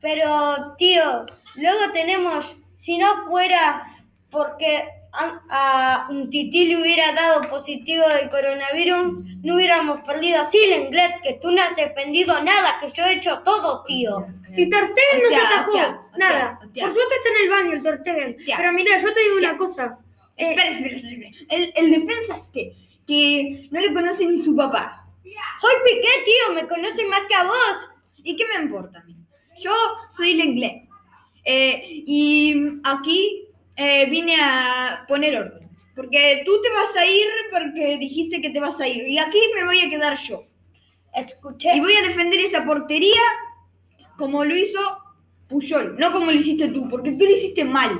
pero 0.00 0.76
tío, 0.78 1.26
luego 1.56 1.92
tenemos, 1.92 2.56
si 2.76 2.98
no 2.98 3.26
fuera 3.26 3.84
porque 4.30 4.88
a, 5.12 5.40
a 5.48 6.06
un 6.08 6.30
tití 6.30 6.66
le 6.66 6.80
hubiera 6.80 7.12
dado 7.14 7.48
positivo 7.50 8.06
del 8.08 8.30
coronavirus, 8.30 9.24
no 9.42 9.56
hubiéramos 9.56 10.02
perdido 10.02 10.42
así 10.42 10.58
el 10.58 10.84
inglés, 10.84 11.14
que 11.24 11.40
tú 11.42 11.50
no 11.50 11.60
has 11.62 11.74
defendido 11.74 12.40
nada, 12.44 12.78
que 12.80 12.92
yo 12.92 13.04
he 13.06 13.14
hecho 13.14 13.40
todo, 13.44 13.82
tío. 13.84 14.24
Y 14.56 14.68
Ter 14.70 14.84
Stegen 14.86 15.22
no 15.22 15.28
se 15.30 15.40
atajó, 15.40 15.72
nada. 16.16 16.60
hostia. 16.62 16.84
Por 16.84 16.94
suerte 16.94 17.14
está 17.16 17.28
en 17.28 17.44
el 17.44 17.50
baño 17.50 17.72
el 17.72 17.82
Ter 17.82 17.98
Stegen. 18.02 18.36
Pero 18.56 18.72
mira, 18.72 18.98
yo 19.00 19.12
te 19.12 19.20
digo 19.20 19.36
una 19.38 19.56
cosa. 19.58 19.98
Eh, 20.36 20.50
Espera, 20.50 20.70
espera, 20.70 20.96
espera. 20.96 21.30
El, 21.50 21.72
el 21.76 21.90
defensa 22.00 22.36
este, 22.38 22.74
que 23.06 23.68
no 23.70 23.80
le 23.80 23.94
conoce 23.94 24.26
ni 24.26 24.42
su 24.42 24.54
papá. 24.54 25.06
Soy 25.60 25.72
Piqué, 25.84 26.08
tío, 26.24 26.54
me 26.54 26.68
conocen 26.68 27.08
más 27.08 27.22
que 27.28 27.34
a 27.34 27.44
vos. 27.44 27.90
¿Y 28.18 28.36
qué 28.36 28.44
me 28.46 28.62
importa 28.64 29.00
a 29.00 29.04
mí? 29.04 29.16
Yo 29.58 29.72
soy 30.10 30.32
el 30.32 30.40
inglés. 30.40 30.82
Eh, 31.44 32.02
y 32.06 32.80
aquí 32.84 33.46
eh, 33.76 34.06
vine 34.10 34.36
a 34.40 35.04
poner 35.08 35.36
orden. 35.38 35.68
Porque 35.94 36.42
tú 36.44 36.60
te 36.60 36.68
vas 36.70 36.94
a 36.96 37.06
ir 37.06 37.26
porque 37.50 37.96
dijiste 37.98 38.42
que 38.42 38.50
te 38.50 38.60
vas 38.60 38.78
a 38.80 38.88
ir. 38.88 39.08
Y 39.08 39.18
aquí 39.18 39.38
me 39.54 39.64
voy 39.64 39.80
a 39.80 39.88
quedar 39.88 40.18
yo. 40.18 40.44
Escuché. 41.14 41.74
Y 41.76 41.80
voy 41.80 41.94
a 41.94 42.06
defender 42.06 42.40
esa 42.40 42.64
portería 42.64 43.22
como 44.18 44.44
lo 44.44 44.54
hizo 44.56 44.78
Puyol. 45.48 45.96
No 45.98 46.12
como 46.12 46.26
lo 46.26 46.32
hiciste 46.38 46.68
tú, 46.68 46.88
porque 46.90 47.12
tú 47.12 47.24
lo 47.24 47.30
hiciste 47.30 47.64
mal. 47.64 47.94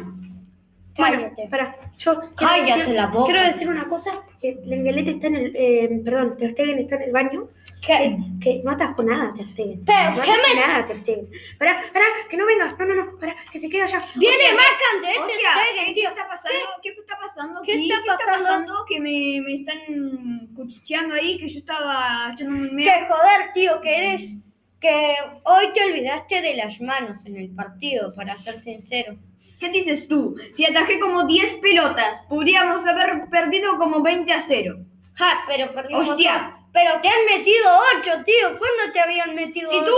Bueno, 0.96 1.33
Cállate. 1.37 1.49
Yo 1.98 2.20
quiero 2.20 2.35
Cállate 2.37 2.80
decir, 2.80 2.94
la 2.94 3.06
boca. 3.06 3.32
quiero 3.32 3.42
decir 3.46 3.68
una 3.68 3.88
cosa, 3.88 4.11
que 4.40 4.59
Lenguelete 4.64 5.11
está 5.12 5.26
en 5.28 5.37
el, 5.37 5.56
eh, 5.56 6.00
perdón, 6.04 6.37
Ter 6.37 6.50
Stegen 6.52 6.78
está 6.78 6.96
en 6.96 7.02
el 7.02 7.12
baño, 7.12 7.48
¿Qué? 7.87 8.16
que 8.42 8.61
no 8.64 8.72
atajó 8.72 9.02
nada 9.02 9.32
Ter 9.37 9.46
Stegen. 9.52 9.85
Pero, 9.85 10.11
no 10.11 10.22
¿qué 10.22 10.30
me- 10.30 10.61
nada 10.61 10.87
Ter 10.87 11.00
Stegen. 11.02 11.28
Pará, 11.59 11.82
pará, 11.92 12.04
que 12.28 12.37
no 12.37 12.46
vengas, 12.46 12.78
no, 12.78 12.85
no, 12.87 12.94
no, 12.94 13.18
pará, 13.18 13.35
que 13.50 13.59
se 13.59 13.68
quede 13.70 13.82
allá. 13.82 14.04
Viene 14.16 14.44
marcante 14.52 15.11
este 15.11 15.20
Hostia, 15.22 15.50
Stegen, 15.64 15.87
¿qué 15.87 15.94
tío. 15.94 16.09
está 16.11 16.28
pasando? 16.28 16.66
¿Qué 16.82 16.88
está 16.90 17.16
pasando? 17.18 17.62
¿Qué 17.62 17.72
está 17.87 18.02
pasando? 18.26 18.85
Que 18.88 19.00
me, 19.00 19.40
me 19.40 19.54
están 19.56 20.48
cuchicheando 20.54 21.14
ahí, 21.14 21.38
que 21.38 21.48
yo 21.48 21.59
estaba 21.59 22.30
echando 22.32 22.52
un 22.54 22.76
Que 22.76 23.06
joder, 23.09 23.52
tío, 23.54 23.80
que 23.80 23.96
eres... 23.96 24.37
Que 24.78 25.14
hoy 25.44 25.72
te 25.72 25.82
olvidaste 25.87 26.42
de 26.42 26.54
las 26.54 26.78
manos 26.82 27.24
en 27.24 27.37
el 27.38 27.48
partido, 27.54 28.14
para 28.14 28.37
ser 28.37 28.61
sincero. 28.61 29.16
¿Qué 29.58 29.70
dices 29.70 30.06
tú? 30.08 30.36
Si 30.52 30.64
atajé 30.64 31.00
como 31.00 31.26
10 31.26 31.54
pelotas, 31.56 32.20
podríamos 32.28 32.86
haber 32.86 33.28
perdido 33.30 33.78
como 33.78 34.02
20 34.02 34.32
a 34.32 34.42
0. 34.42 34.76
Ja, 35.14 35.44
pero 35.46 35.72
perdimos... 35.72 36.08
Hostia. 36.08 36.56
Pero 36.72 37.00
te 37.00 37.08
han 37.08 37.24
metido 37.38 37.70
ocho, 37.94 38.22
tío. 38.24 38.48
¿Cuándo 38.58 38.92
te 38.92 39.00
habían 39.00 39.34
metido 39.34 39.72
¿Y 39.72 39.76
ocho? 39.76 39.86
tú? 39.86 39.94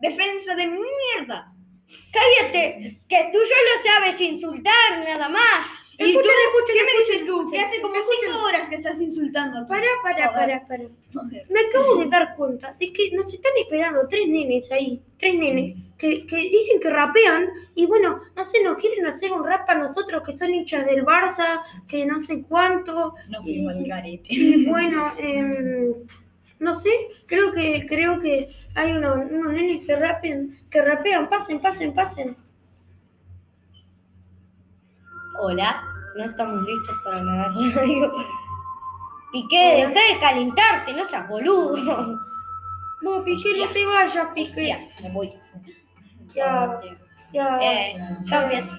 Defensa 0.00 0.54
de 0.54 0.66
mierda. 0.66 1.52
Cállate, 2.12 3.00
que 3.08 3.30
tú 3.32 3.38
solo 3.38 3.82
sabes 3.84 4.20
insultar, 4.20 4.98
nada 5.02 5.28
más. 5.30 5.66
¿Y 5.98 6.12
tú? 6.12 6.20
Escuchen, 6.20 6.76
¿Qué 6.76 6.84
me 6.84 6.98
dices 7.00 7.26
tú? 7.26 7.50
Que 7.50 7.60
hace 7.60 7.80
como. 7.80 7.94
5 7.94 8.44
horas 8.44 8.68
que 8.68 8.76
estás 8.76 9.00
insultando. 9.00 9.66
Pará, 9.66 9.88
pará, 10.02 10.32
pará, 10.32 10.66
pará. 10.68 10.84
Me 11.48 11.60
acabo 11.60 11.96
de 11.96 12.06
dar 12.08 12.36
cuenta 12.36 12.74
de 12.78 12.92
que 12.92 13.10
nos 13.12 13.32
están 13.32 13.52
esperando 13.58 14.06
tres 14.08 14.28
nenes 14.28 14.70
ahí, 14.70 15.00
tres 15.18 15.34
nenes, 15.34 15.76
que, 15.98 16.24
que 16.26 16.36
dicen 16.36 16.78
que 16.80 16.90
rapean 16.90 17.48
y 17.74 17.86
bueno, 17.86 18.20
no 18.36 18.44
sé, 18.44 18.62
nos 18.62 18.78
quieren 18.78 19.06
hacer 19.06 19.32
un 19.32 19.44
rap 19.44 19.68
a 19.68 19.74
nosotros 19.74 20.22
que 20.24 20.32
son 20.32 20.54
hinchas 20.54 20.86
del 20.86 21.04
Barça, 21.04 21.62
que 21.88 22.06
no 22.06 22.20
sé 22.20 22.44
cuánto. 22.48 23.14
No 23.28 23.42
fuimos 23.42 23.74
al 23.74 23.84
garete. 23.84 24.28
y 24.30 24.66
bueno, 24.66 25.12
em, 25.18 25.94
no 26.60 26.74
sé, 26.74 26.90
creo 27.26 27.52
que 27.52 27.86
creo 27.88 28.20
que 28.20 28.50
hay 28.76 28.92
unos, 28.92 29.30
unos 29.30 29.52
nenes 29.52 29.84
que 29.84 29.96
rapean, 29.96 30.56
que 30.70 30.80
rapean, 30.80 31.28
pasen, 31.28 31.60
pasen, 31.60 31.92
pasen. 31.92 32.36
Hola, 35.38 35.82
no 36.16 36.24
estamos 36.24 36.62
listos 36.64 36.96
para 37.04 37.22
la 37.22 37.44
radio. 37.48 38.12
Piqué, 39.32 39.86
dejé 39.86 40.14
de 40.14 40.20
calentarte, 40.20 40.92
no 40.94 41.04
seas 41.04 41.28
boludo. 41.28 42.18
Vos, 43.02 43.24
Piqué, 43.24 43.58
no 43.58 43.68
te 43.72 43.86
vayas, 43.86 44.28
Piqué. 44.34 44.68
Ya, 44.68 44.78
me 45.02 45.10
voy. 45.12 45.32
Ya, 46.34 46.80
ya. 47.32 47.58
Eh, 47.60 47.96
ya 48.24 48.44
voy 48.46 48.54
a- 48.56 48.78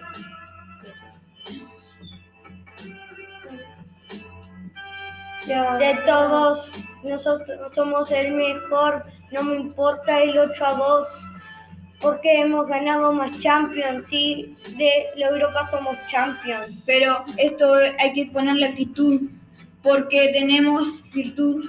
ya. 5.48 5.78
De 5.78 5.96
todos, 6.06 6.72
nosotros 7.04 7.72
somos 7.74 8.12
el 8.12 8.34
mejor, 8.34 9.06
no 9.32 9.44
me 9.44 9.56
importa 9.58 10.20
el 10.22 10.38
8 10.38 10.66
a 10.66 10.74
2, 10.74 11.08
porque 12.02 12.42
hemos 12.42 12.68
ganado 12.68 13.12
más 13.14 13.38
Champions, 13.40 14.08
sí, 14.08 14.56
de 14.78 15.08
la 15.16 15.28
Europa 15.28 15.68
somos 15.70 15.98
Champions. 16.08 16.82
Pero 16.86 17.26
esto 17.38 17.74
hay 17.74 18.14
que 18.14 18.28
ponerle 18.28 18.68
actitud, 18.68 19.22
porque 19.84 20.30
tenemos 20.34 21.04
virtud. 21.12 21.66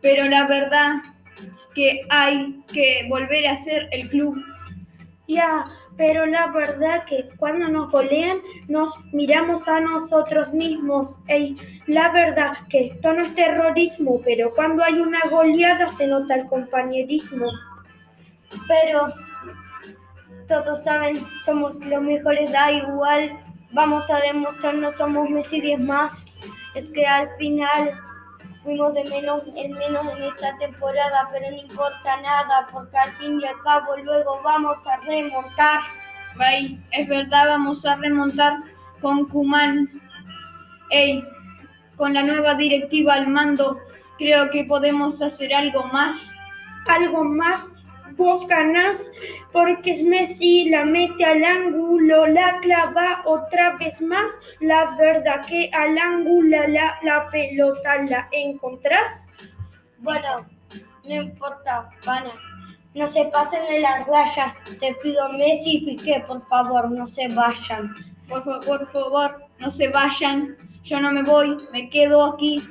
Pero 0.00 0.26
la 0.26 0.46
verdad 0.46 0.96
que 1.74 2.02
hay 2.10 2.62
que 2.72 3.06
volver 3.08 3.46
a 3.46 3.56
ser 3.56 3.88
el 3.92 4.08
club. 4.08 4.36
Ya, 5.26 5.64
pero 5.96 6.26
la 6.26 6.46
verdad 6.46 7.04
que 7.04 7.28
cuando 7.38 7.68
nos 7.68 7.90
golean 7.90 8.38
nos 8.68 8.92
miramos 9.12 9.66
a 9.66 9.80
nosotros 9.80 10.52
mismos. 10.52 11.18
Ey, 11.26 11.56
la 11.86 12.10
verdad 12.12 12.52
que 12.70 12.86
esto 12.86 13.12
no 13.12 13.24
es 13.24 13.34
terrorismo, 13.34 14.20
pero 14.24 14.52
cuando 14.54 14.84
hay 14.84 15.00
una 15.00 15.20
goleada 15.30 15.88
se 15.88 16.06
nota 16.06 16.36
el 16.36 16.46
compañerismo. 16.46 17.46
Pero 18.68 19.12
todos 20.48 20.82
saben, 20.82 21.24
somos 21.44 21.76
los 21.76 22.02
mejores, 22.02 22.50
da 22.50 22.72
igual, 22.72 23.38
vamos 23.72 24.08
a 24.10 24.20
demostrarnos, 24.20 24.96
somos 24.96 25.28
Messi 25.30 25.60
10 25.60 25.80
más. 25.80 26.26
Es 26.74 26.84
que 26.90 27.06
al 27.06 27.28
final 27.36 27.90
fuimos 28.62 28.94
de 28.94 29.04
menos 29.04 29.42
en 29.54 29.72
menos 29.72 30.06
en 30.16 30.24
esta 30.24 30.56
temporada, 30.58 31.28
pero 31.32 31.50
no 31.50 31.56
importa 31.56 32.20
nada, 32.22 32.68
porque 32.72 32.96
al 32.96 33.12
fin 33.12 33.40
y 33.40 33.46
al 33.46 33.60
cabo 33.62 33.96
luego 33.98 34.40
vamos 34.42 34.76
a 34.86 34.96
remontar. 35.06 35.80
Ay, 36.38 36.82
es 36.92 37.08
verdad, 37.08 37.48
vamos 37.48 37.84
a 37.84 37.96
remontar 37.96 38.58
con 39.00 39.28
Kuman. 39.28 39.88
Ey, 40.90 41.22
con 41.96 42.14
la 42.14 42.22
nueva 42.22 42.54
directiva 42.54 43.14
al 43.14 43.28
mando, 43.28 43.78
creo 44.18 44.50
que 44.50 44.64
podemos 44.64 45.20
hacer 45.20 45.52
algo 45.52 45.84
más. 45.88 46.16
Algo 46.86 47.24
más, 47.24 47.72
vos 48.18 48.46
ganás 48.48 49.10
porque 49.52 49.92
es 49.92 50.02
Messi, 50.02 50.68
la 50.68 50.84
mete 50.84 51.24
al 51.24 51.42
ángulo, 51.42 52.26
la 52.26 52.58
clava 52.60 53.22
otra 53.24 53.76
vez 53.76 53.98
más. 54.02 54.30
La 54.60 54.94
verdad 54.96 55.46
que 55.46 55.70
al 55.72 55.96
ángulo 55.96 56.66
la, 56.66 56.98
la 57.02 57.30
pelota 57.30 58.02
la 58.02 58.28
encontrás. 58.32 59.26
Bueno, 59.98 60.46
no 61.04 61.14
importa, 61.14 61.88
pana. 62.04 62.32
No 62.94 63.06
se 63.06 63.24
pasen 63.26 63.64
de 63.68 63.80
la 63.80 64.04
raya. 64.04 64.54
Te 64.80 64.94
pido 65.02 65.28
Messi 65.32 65.76
y 65.76 65.86
Piqué, 65.86 66.24
por 66.26 66.46
favor, 66.48 66.90
no 66.90 67.06
se 67.06 67.28
vayan. 67.28 67.94
Por 68.28 68.44
favor, 68.44 68.66
por 68.66 68.92
favor, 68.92 69.44
no 69.58 69.70
se 69.70 69.88
vayan. 69.88 70.56
Yo 70.82 71.00
no 71.00 71.12
me 71.12 71.22
voy, 71.22 71.56
me 71.72 71.88
quedo 71.88 72.24
aquí 72.24 72.62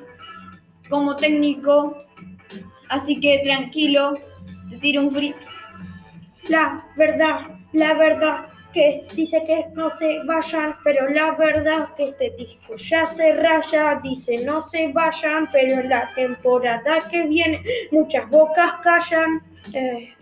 como 0.89 1.15
técnico. 1.15 2.03
Así 2.89 3.19
que 3.19 3.41
tranquilo, 3.43 4.17
te 4.79 4.99
un 4.99 5.13
frito. 5.13 5.39
La 6.47 6.83
verdad, 6.95 7.47
la 7.73 7.93
verdad 7.93 8.47
que 8.73 9.07
dice 9.15 9.43
que 9.45 9.65
no 9.73 9.89
se 9.89 10.19
vayan, 10.23 10.75
pero 10.83 11.09
la 11.09 11.31
verdad 11.31 11.89
que 11.95 12.09
este 12.09 12.31
disco 12.37 12.75
ya 12.75 13.05
se 13.05 13.33
raya, 13.33 13.99
dice 14.03 14.43
no 14.45 14.61
se 14.61 14.91
vayan, 14.93 15.49
pero 15.51 15.81
la 15.83 16.09
temporada 16.13 17.07
que 17.09 17.23
viene 17.23 17.63
muchas 17.91 18.29
bocas 18.29 18.73
callan. 18.83 19.41
Eh, 19.73 20.13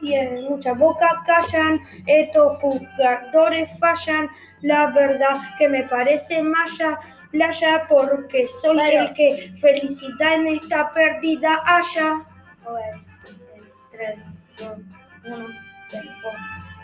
y 0.00 0.14
en 0.14 0.44
muchas 0.44 0.78
bocas 0.78 1.12
callan, 1.26 1.80
estos 2.06 2.58
jugadores 2.60 3.68
fallan, 3.80 4.28
la 4.60 4.90
verdad 4.90 5.40
que 5.58 5.68
me 5.68 5.82
parece 5.84 6.42
malla, 6.42 7.00
playa 7.30 7.86
porque 7.88 8.46
soy 8.60 8.78
el 8.78 9.12
que 9.14 9.52
felicidad 9.60 10.34
en 10.34 10.46
esta 10.48 10.90
pérdida 10.92 11.62
haya. 11.64 12.24
3, 13.98 14.16
2, 14.60 14.78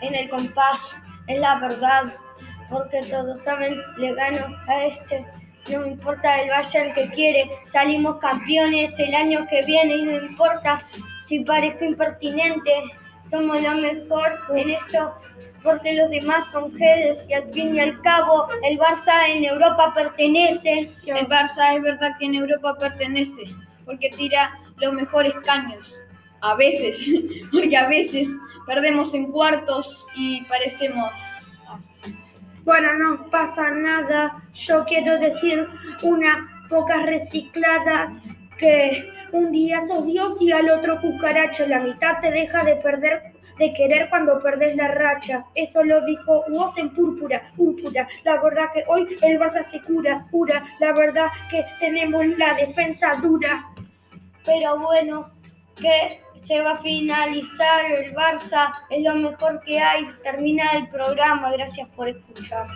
En 0.01 0.15
el 0.15 0.29
compás, 0.29 0.95
es 1.27 1.39
la 1.39 1.59
verdad, 1.59 2.13
porque 2.69 3.03
todos 3.03 3.41
saben, 3.43 3.81
le 3.97 4.13
gano 4.13 4.47
a 4.67 4.85
este. 4.85 5.25
No 5.69 5.85
importa 5.85 6.41
el 6.41 6.49
Bayern 6.49 6.93
que 6.93 7.09
quiere, 7.09 7.49
salimos 7.67 8.17
campeones 8.19 8.99
el 8.99 9.15
año 9.15 9.47
que 9.49 9.63
viene 9.63 9.95
y 9.95 10.03
no 10.03 10.17
importa 10.17 10.83
si 11.23 11.39
parezco 11.39 11.85
impertinente, 11.85 12.71
somos 13.31 13.61
lo 13.61 13.71
mejor 13.75 14.31
en 14.53 14.69
esto 14.71 15.15
porque 15.63 15.93
los 15.93 16.11
demás 16.11 16.45
son 16.51 16.77
redes 16.77 17.25
y 17.27 17.33
al 17.33 17.51
fin 17.51 17.73
y 17.75 17.79
al 17.79 17.99
cabo 18.01 18.47
el 18.63 18.77
Barça 18.77 19.27
en 19.29 19.45
Europa 19.45 19.93
pertenece. 19.95 20.91
El 21.05 21.27
Barça 21.27 21.75
es 21.75 21.81
verdad 21.81 22.11
que 22.19 22.25
en 22.25 22.35
Europa 22.35 22.77
pertenece 22.77 23.41
porque 23.85 24.11
tira 24.11 24.51
los 24.77 24.93
mejores 24.93 25.33
caños. 25.45 25.95
A 26.45 26.53
veces, 26.53 27.03
porque 27.51 27.75
a 27.75 27.87
veces 27.87 28.27
perdemos 28.67 29.13
en 29.13 29.31
cuartos 29.31 30.05
y 30.15 30.43
parecemos... 30.43 31.11
Bueno, 32.63 32.93
no 32.93 33.29
pasa 33.29 33.71
nada. 33.71 34.43
Yo 34.53 34.85
quiero 34.85 35.17
decir 35.19 35.67
unas 36.03 36.37
pocas 36.69 37.03
recicladas 37.05 38.11
que 38.57 39.11
un 39.31 39.51
día 39.51 39.81
sos 39.81 40.05
Dios 40.05 40.37
y 40.39 40.51
al 40.51 40.69
otro 40.69 41.01
cucaracha. 41.01 41.67
La 41.67 41.79
mitad 41.79 42.21
te 42.21 42.31
deja 42.31 42.63
de 42.63 42.75
perder, 42.77 43.33
de 43.59 43.73
querer 43.73 44.09
cuando 44.09 44.39
perdés 44.39 44.75
la 44.75 44.89
racha. 44.89 45.45
Eso 45.55 45.83
lo 45.83 46.05
dijo 46.05 46.43
Woz 46.49 46.77
en 46.77 46.89
púrpura, 46.91 47.51
púrpura. 47.55 48.07
La 48.23 48.41
verdad 48.41 48.65
que 48.73 48.83
hoy 48.87 49.17
el 49.21 49.39
Barça 49.39 49.63
se 49.63 49.81
cura, 49.81 50.25
cura. 50.31 50.63
La 50.79 50.93
verdad 50.93 51.27
que 51.49 51.63
tenemos 51.79 52.25
la 52.37 52.55
defensa 52.55 53.15
dura. 53.21 53.65
Pero 54.43 54.79
bueno, 54.79 55.29
que 55.75 56.24
se 56.45 56.61
va 56.61 56.73
a 56.73 56.81
finalizar 56.81 57.91
el 57.91 58.13
Barça, 58.13 58.71
es 58.89 59.03
lo 59.03 59.15
mejor 59.15 59.61
que 59.65 59.79
hay. 59.79 60.07
Termina 60.23 60.63
el 60.77 60.87
programa, 60.89 61.51
gracias 61.51 61.89
por 61.89 62.09
escuchar. 62.09 62.67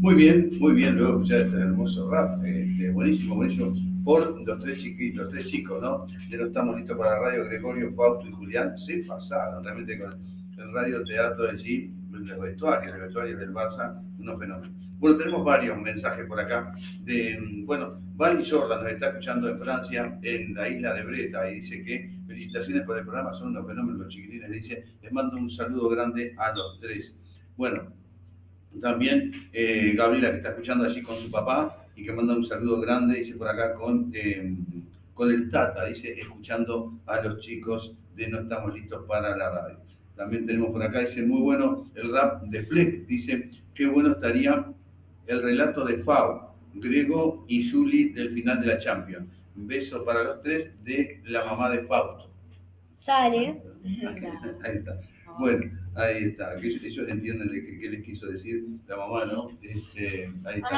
Muy 0.00 0.14
bien, 0.14 0.50
muy 0.58 0.74
bien, 0.74 0.96
luego 0.96 1.16
escuchar 1.16 1.40
este 1.40 1.56
hermoso 1.58 2.10
rap. 2.10 2.44
Este, 2.44 2.90
buenísimo, 2.90 3.36
buenísimo. 3.36 3.74
por 4.02 4.40
los 4.46 4.60
tres 4.60 4.82
chiquitos, 4.82 5.24
los 5.24 5.32
tres 5.32 5.46
chicos, 5.46 5.80
¿no? 5.80 6.06
De 6.28 6.36
no 6.38 6.46
estamos 6.46 6.76
listos 6.76 6.96
para 6.96 7.10
la 7.12 7.18
radio, 7.18 7.44
Gregorio, 7.44 7.92
Fausto 7.94 8.26
y 8.26 8.32
Julián, 8.32 8.76
se 8.76 9.04
pasaron 9.06 9.62
realmente 9.62 9.98
con 9.98 10.12
el 10.12 10.72
radio 10.72 11.04
teatro 11.04 11.50
allí, 11.50 11.94
el 12.14 12.40
vestuario, 12.40 12.94
el 12.94 13.00
vestuario 13.02 13.38
del 13.38 13.52
Barça, 13.52 14.02
unos 14.18 14.38
fenómenos. 14.38 14.89
Bueno, 15.00 15.16
tenemos 15.16 15.42
varios 15.42 15.78
mensajes 15.78 16.26
por 16.26 16.38
acá. 16.38 16.74
De, 17.00 17.64
bueno, 17.64 17.98
Val 18.16 18.44
Jordan 18.46 18.82
nos 18.82 18.92
está 18.92 19.08
escuchando 19.08 19.48
en 19.48 19.58
Francia, 19.58 20.18
en 20.22 20.52
la 20.52 20.68
isla 20.68 20.92
de 20.92 21.04
Breta, 21.04 21.50
y 21.50 21.54
dice 21.54 21.82
que 21.82 22.10
felicitaciones 22.26 22.84
por 22.84 22.98
el 22.98 23.04
programa, 23.04 23.32
son 23.32 23.48
unos 23.48 23.66
fenómenos 23.66 24.08
chiquilines. 24.08 24.50
Dice, 24.50 24.84
les 25.00 25.10
mando 25.10 25.38
un 25.38 25.48
saludo 25.48 25.88
grande 25.88 26.34
a 26.36 26.52
los 26.52 26.78
tres. 26.80 27.16
Bueno, 27.56 27.94
también 28.82 29.32
eh, 29.54 29.94
Gabriela 29.96 30.32
que 30.32 30.36
está 30.36 30.50
escuchando 30.50 30.84
allí 30.84 31.02
con 31.02 31.18
su 31.18 31.30
papá 31.30 31.86
y 31.96 32.04
que 32.04 32.12
manda 32.12 32.36
un 32.36 32.44
saludo 32.44 32.78
grande, 32.82 33.20
dice 33.20 33.36
por 33.36 33.48
acá 33.48 33.72
con, 33.72 34.10
eh, 34.12 34.54
con 35.14 35.30
el 35.30 35.50
Tata, 35.50 35.86
dice, 35.86 36.12
escuchando 36.20 37.00
a 37.06 37.22
los 37.22 37.40
chicos 37.40 37.96
de 38.14 38.28
No 38.28 38.40
Estamos 38.40 38.74
Listos 38.74 39.06
para 39.08 39.34
la 39.34 39.48
Radio. 39.48 39.78
También 40.14 40.44
tenemos 40.44 40.72
por 40.72 40.82
acá, 40.82 41.00
dice, 41.00 41.22
muy 41.22 41.40
bueno 41.40 41.90
el 41.94 42.12
rap 42.12 42.42
de 42.42 42.64
Fleck, 42.64 43.06
dice, 43.06 43.48
qué 43.74 43.86
bueno 43.86 44.12
estaría 44.12 44.66
el 45.30 45.42
relato 45.42 45.84
de 45.84 45.98
Fau, 46.02 46.50
Grego 46.74 47.44
y 47.48 47.68
Juli 47.70 48.10
del 48.10 48.30
final 48.34 48.60
de 48.60 48.66
la 48.66 48.78
Champions. 48.78 49.28
Un 49.56 49.66
beso 49.66 50.04
para 50.04 50.24
los 50.24 50.42
tres 50.42 50.72
de 50.84 51.20
la 51.24 51.44
mamá 51.44 51.70
de 51.70 51.84
Fausto. 51.84 52.30
Sale. 52.98 53.62
Ahí 54.64 54.76
está. 54.76 55.00
Bueno, 55.38 55.70
ahí 55.94 56.24
está. 56.24 56.56
Que 56.56 56.66
ellos, 56.66 56.82
ellos 56.82 57.08
entienden 57.08 57.48
de 57.52 57.64
qué, 57.64 57.78
qué 57.78 57.88
les 57.88 58.02
quiso 58.02 58.26
decir 58.26 58.64
la 58.88 58.96
mamá, 58.96 59.24
¿no? 59.24 59.48
Este, 59.62 60.30
ahí 60.44 60.56
está. 60.58 60.68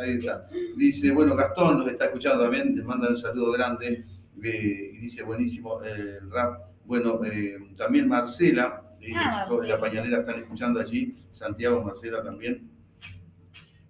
Ahí 0.00 0.10
está. 0.18 0.50
Dice, 0.76 1.12
bueno, 1.12 1.36
Gastón 1.36 1.78
nos 1.78 1.88
está 1.88 2.06
escuchando 2.06 2.42
también, 2.42 2.74
les 2.74 2.84
manda 2.84 3.08
un 3.08 3.16
saludo 3.16 3.52
grande 3.52 4.04
eh, 4.42 4.90
y 4.94 4.98
dice, 4.98 5.22
buenísimo 5.22 5.80
eh, 5.84 6.18
el 6.20 6.30
rap. 6.30 6.60
Bueno, 6.84 7.20
eh, 7.24 7.56
también 7.76 8.08
Marcela, 8.08 8.82
eh, 9.00 9.12
Ah, 9.14 9.30
los 9.30 9.44
chicos 9.44 9.62
de 9.62 9.68
la 9.68 9.80
pañalera 9.80 10.18
están 10.20 10.38
escuchando 10.40 10.80
allí, 10.80 11.16
Santiago, 11.30 11.82
Marcela 11.82 12.22
también. 12.22 12.68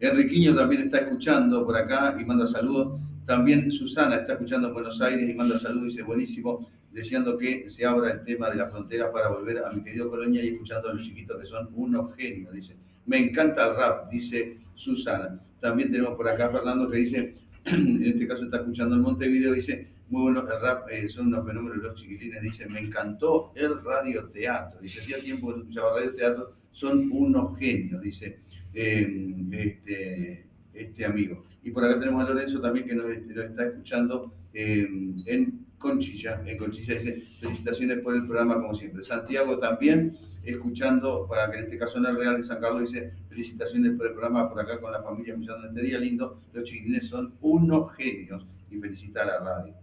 Enriquiño 0.00 0.54
también 0.54 0.82
está 0.82 0.98
escuchando 0.98 1.66
por 1.66 1.76
acá 1.76 2.16
y 2.20 2.24
manda 2.24 2.46
saludos. 2.46 3.00
También 3.26 3.70
Susana 3.72 4.16
está 4.16 4.34
escuchando 4.34 4.68
en 4.68 4.74
Buenos 4.74 5.00
Aires 5.00 5.28
y 5.28 5.34
manda 5.34 5.58
saludos, 5.58 5.88
dice 5.88 6.02
buenísimo, 6.02 6.70
deseando 6.92 7.37
que 7.37 7.68
se 7.68 7.84
abra 7.84 8.12
el 8.12 8.24
tema 8.24 8.48
de 8.48 8.56
la 8.56 8.70
frontera 8.70 9.11
para 9.11 9.28
volver 9.28 9.58
a 9.58 9.72
mi 9.72 9.82
querido 9.82 10.08
Colonia 10.08 10.44
y 10.44 10.48
escuchando 10.48 10.88
a 10.88 10.94
los 10.94 11.02
chiquitos 11.02 11.40
que 11.40 11.46
son 11.46 11.68
unos 11.74 12.14
genios, 12.14 12.52
dice. 12.52 12.76
Me 13.06 13.18
encanta 13.18 13.66
el 13.66 13.74
rap, 13.74 14.08
dice 14.08 14.58
Susana. 14.74 15.40
También 15.61 15.90
tenemos 15.90 16.14
por 16.14 16.28
acá 16.28 16.48
Fernando 16.48 16.88
que 16.88 16.98
dice, 16.98 17.34
en 17.64 18.04
este 18.04 18.28
caso 18.28 18.44
está 18.44 18.58
escuchando 18.58 18.94
en 18.94 19.02
Montevideo, 19.02 19.52
dice, 19.52 19.88
muy 20.11 20.22
bueno 20.22 20.42
el 20.42 20.61
rap, 20.62 20.88
eh, 20.90 21.08
son 21.08 21.26
unos 21.26 21.44
fenómenos 21.44 21.78
los 21.78 22.00
chiquilines, 22.00 22.40
dice, 22.40 22.68
me 22.68 22.78
encantó 22.78 23.50
el 23.56 23.82
radioteatro. 23.82 24.80
Dice, 24.80 25.00
hacía 25.00 25.18
tiempo 25.18 25.48
que 25.48 25.56
no 25.56 25.62
escuchaba 25.62 25.96
radioteatro, 25.96 26.52
son 26.70 27.11
unos 27.11 27.58
genios, 27.58 28.00
dice 28.00 28.38
eh, 28.80 29.34
este, 29.50 30.46
este 30.72 31.04
amigo. 31.04 31.44
Y 31.64 31.72
por 31.72 31.84
acá 31.84 31.98
tenemos 31.98 32.24
a 32.24 32.32
Lorenzo 32.32 32.60
también 32.60 32.86
que 32.86 32.94
nos, 32.94 33.10
está 33.10 33.66
escuchando 33.66 34.32
eh, 34.54 34.88
en 35.26 35.66
Conchilla. 35.78 36.40
En 36.46 36.56
Conchilla 36.56 36.94
dice, 36.94 37.24
felicitaciones 37.40 37.98
por 37.98 38.14
el 38.14 38.24
programa 38.24 38.54
como 38.54 38.74
siempre. 38.74 39.02
Santiago 39.02 39.58
también 39.58 40.16
escuchando, 40.44 41.26
para 41.28 41.50
que 41.50 41.58
en 41.58 41.64
este 41.64 41.76
caso 41.76 41.98
en 41.98 42.06
el 42.06 42.16
Real 42.16 42.36
de 42.36 42.44
San 42.44 42.60
Carlos 42.60 42.92
dice, 42.92 43.14
felicitaciones 43.28 43.96
por 43.96 44.06
el 44.06 44.12
programa 44.12 44.48
por 44.48 44.60
acá 44.60 44.80
con 44.80 44.92
la 44.92 45.02
familia 45.02 45.34
escuchando 45.34 45.66
este 45.66 45.82
día 45.82 45.98
lindo. 45.98 46.40
Los 46.52 46.62
chiquilines 46.62 47.08
son 47.08 47.34
unos 47.40 47.92
genios 47.96 48.46
y 48.70 48.78
felicita 48.78 49.22
a 49.22 49.26
la 49.26 49.40
radio. 49.40 49.74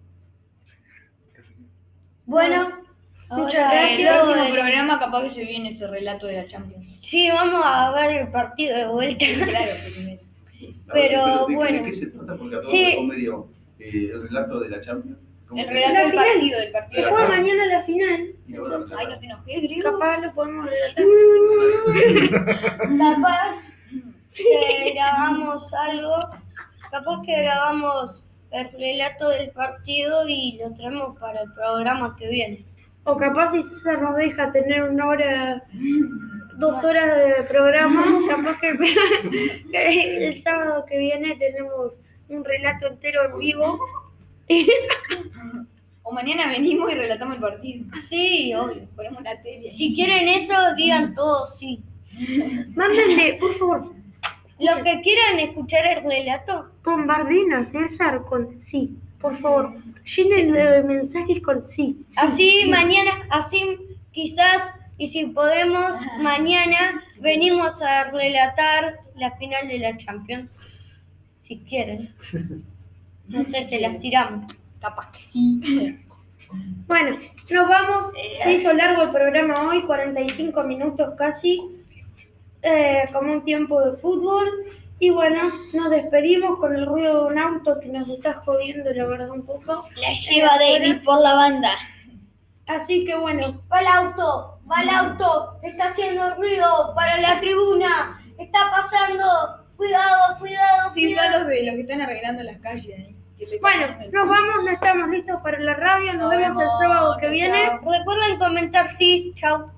Bueno, 2.26 2.85
Muchas 3.30 3.56
ahora 3.66 3.88
En 3.88 4.00
el 4.00 4.04
gracias. 4.06 4.24
próximo 4.26 4.54
programa 4.54 5.00
capaz 5.00 5.24
que 5.24 5.30
se 5.32 5.44
viene 5.46 5.70
ese 5.72 5.88
relato 5.88 6.28
de 6.28 6.34
la 6.34 6.48
Champions. 6.48 6.96
Sí, 7.02 7.30
vamos 7.30 7.62
a 7.66 7.92
ver 7.92 8.22
el 8.22 8.28
partido 8.32 8.78
de 8.78 8.88
vuelta. 8.88 9.26
Claro, 9.36 9.72
A 10.88 10.94
Pero, 10.94 11.26
¿de 11.26 11.46
qué- 11.48 11.56
bueno. 11.56 11.78
¿De 11.80 11.84
qué 11.86 11.92
se 11.92 12.06
trata? 12.08 12.36
Porque 12.38 12.56
a 12.56 12.60
todos 12.62 12.72
Sí. 12.72 12.98
medio 13.02 13.48
eh, 13.80 14.12
el 14.14 14.22
relato 14.24 14.60
de 14.60 14.70
la 14.70 14.82
Champions. 14.82 15.18
¿Cómo 15.48 15.62
el 15.62 15.68
relato 15.68 15.94
La 15.94 16.00
del 16.02 16.10
final. 16.12 16.26
partido, 16.28 16.60
del 16.60 16.68
Se 16.68 16.74
partido. 16.74 17.04
la 17.04 17.10
juega 17.10 17.28
mañana 17.28 17.66
la 17.66 17.82
final. 17.82 18.26
Entonces, 18.48 18.98
ay, 19.00 19.08
no 19.08 19.20
te 19.20 19.26
enojes, 19.26 19.62
griego. 19.64 19.92
Capaz 19.92 20.18
lo 20.22 20.34
podemos 20.34 20.66
relatar. 20.66 21.06
Capaz 22.98 23.56
que 24.34 24.92
grabamos 24.94 25.74
algo, 25.74 26.16
capaz 26.92 27.22
que 27.26 27.42
grabamos 27.42 28.26
el 28.52 28.72
relato 28.72 29.30
del 29.30 29.50
partido 29.52 30.28
y 30.28 30.58
lo 30.62 30.74
traemos 30.76 31.18
para 31.20 31.42
el 31.42 31.54
programa 31.54 32.16
que 32.18 32.28
viene. 32.30 32.66
O 33.06 33.18
capaz 33.18 33.52
si 33.52 33.64
César 33.64 34.02
nos 34.02 34.16
deja 34.18 34.52
tener 34.52 34.84
una 34.84 35.08
hora, 35.08 35.64
dos 36.58 36.84
horas 36.84 37.38
de 37.38 37.44
programa, 37.44 38.04
capaz 38.28 38.60
que, 38.60 38.78
que 39.72 40.28
el 40.28 40.40
sábado 40.40 40.86
que 40.86 40.98
viene 40.98 41.36
tenemos 41.38 41.98
un 42.30 42.44
relato 42.44 42.88
entero 42.88 43.26
en 43.26 43.40
vivo. 43.40 43.80
O 46.04 46.12
mañana 46.12 46.48
venimos 46.50 46.92
y 46.92 46.96
relatamos 46.96 47.36
el 47.36 47.42
partido. 47.42 47.86
Sí, 48.08 48.54
obvio. 48.54 48.88
Ponemos 48.96 49.24
la 49.24 49.42
tele. 49.42 49.72
Si 49.72 49.96
quieren 49.96 50.28
eso, 50.28 50.54
digan 50.76 51.16
todos 51.16 51.58
sí. 51.58 51.84
Mándenle, 52.76 53.38
por 53.40 53.54
favor, 53.56 53.94
Los 54.60 54.76
que 54.78 55.02
quieran 55.02 55.40
escuchar 55.40 55.86
el 55.86 56.04
relato, 56.04 56.70
bombardeen 56.84 57.54
a 57.54 57.64
César 57.64 58.24
con 58.26 58.62
sí, 58.62 58.98
por 59.20 59.36
favor. 59.36 59.76
Llenen 60.04 60.52
de 60.52 60.84
mensajes 60.84 61.42
con 61.42 61.64
sí. 61.64 62.06
sí, 62.10 62.18
así 62.18 62.62
sí. 62.64 62.70
mañana, 62.70 63.26
así 63.30 63.80
quizás, 64.12 64.72
y 64.98 65.08
si 65.08 65.26
podemos, 65.28 65.96
mañana 66.20 67.04
venimos 67.20 67.82
a 67.82 68.12
relatar 68.12 69.00
la 69.16 69.32
final 69.38 69.68
de 69.68 69.80
la 69.80 69.98
Champions. 69.98 70.58
Si 71.42 71.60
quieren. 71.60 72.14
No 73.28 73.44
sé, 73.46 73.64
se 73.64 73.80
las 73.80 74.00
tiramos. 74.00 74.52
Capaz 74.80 75.12
que 75.12 75.22
sí. 75.22 76.00
Bueno, 76.88 77.18
nos 77.50 77.68
vamos. 77.68 78.08
Se 78.44 78.54
hizo 78.54 78.72
largo 78.74 79.04
el 79.04 79.12
programa 79.12 79.68
hoy, 79.68 79.82
45 79.84 80.64
minutos 80.64 81.14
casi, 81.18 81.60
eh, 82.62 83.06
como 83.12 83.34
un 83.34 83.44
tiempo 83.44 83.82
de 83.82 83.98
fútbol. 83.98 84.48
Y 85.00 85.10
bueno, 85.10 85.52
nos 85.74 85.90
despedimos 85.90 86.58
con 86.60 86.74
el 86.74 86.86
ruido 86.86 87.26
de 87.26 87.34
un 87.34 87.40
auto 87.40 87.80
que 87.82 87.88
nos 87.90 88.08
está 88.10 88.34
jodiendo, 88.36 88.92
la 88.94 89.06
verdad, 89.06 89.30
un 89.30 89.46
poco. 89.46 89.88
La 89.96 90.14
lleva 90.14 90.58
David 90.58 91.04
por 91.04 91.20
la 91.22 91.34
banda. 91.34 91.72
Así 92.68 93.06
que 93.06 93.16
bueno, 93.16 93.62
Va 93.72 93.82
el 93.82 93.88
auto, 93.88 94.60
va 94.72 94.82
el 94.82 94.90
auto, 94.90 95.60
está 95.62 95.90
haciendo 95.90 96.34
ruido 96.36 96.94
para 96.96 97.18
la 97.20 97.40
tribuna, 97.40 98.20
está 98.40 98.60
pasando, 98.72 99.66
cuidado, 99.78 100.40
cuidado, 100.40 100.92
Sí, 100.94 101.14
son 101.14 101.14
cuidado. 101.24 101.40
los 101.40 101.48
de 101.50 101.66
los 101.66 101.76
que 101.76 101.82
están 101.82 102.02
arreglando 102.02 102.44
las 102.44 102.60
calles. 102.62 102.88
¿eh? 103.00 103.16
Que 103.38 103.46
le 103.48 103.60
bueno, 103.60 103.86
nos 104.14 104.30
vamos, 104.30 104.64
no 104.64 104.72
estamos 104.72 105.10
listos 105.10 105.42
para 105.44 105.60
la 105.60 105.74
radio. 105.76 106.14
Nos, 106.14 106.22
Nos 106.24 106.32
vemos, 106.32 106.64
el 106.64 106.70
sábado 106.80 107.18
que 107.18 107.26
chao, 107.26 107.32
viene. 107.32 107.70
Recuerden 107.84 108.40
comentar 108.40 108.88
sí, 108.96 109.34
chao. 109.36 109.72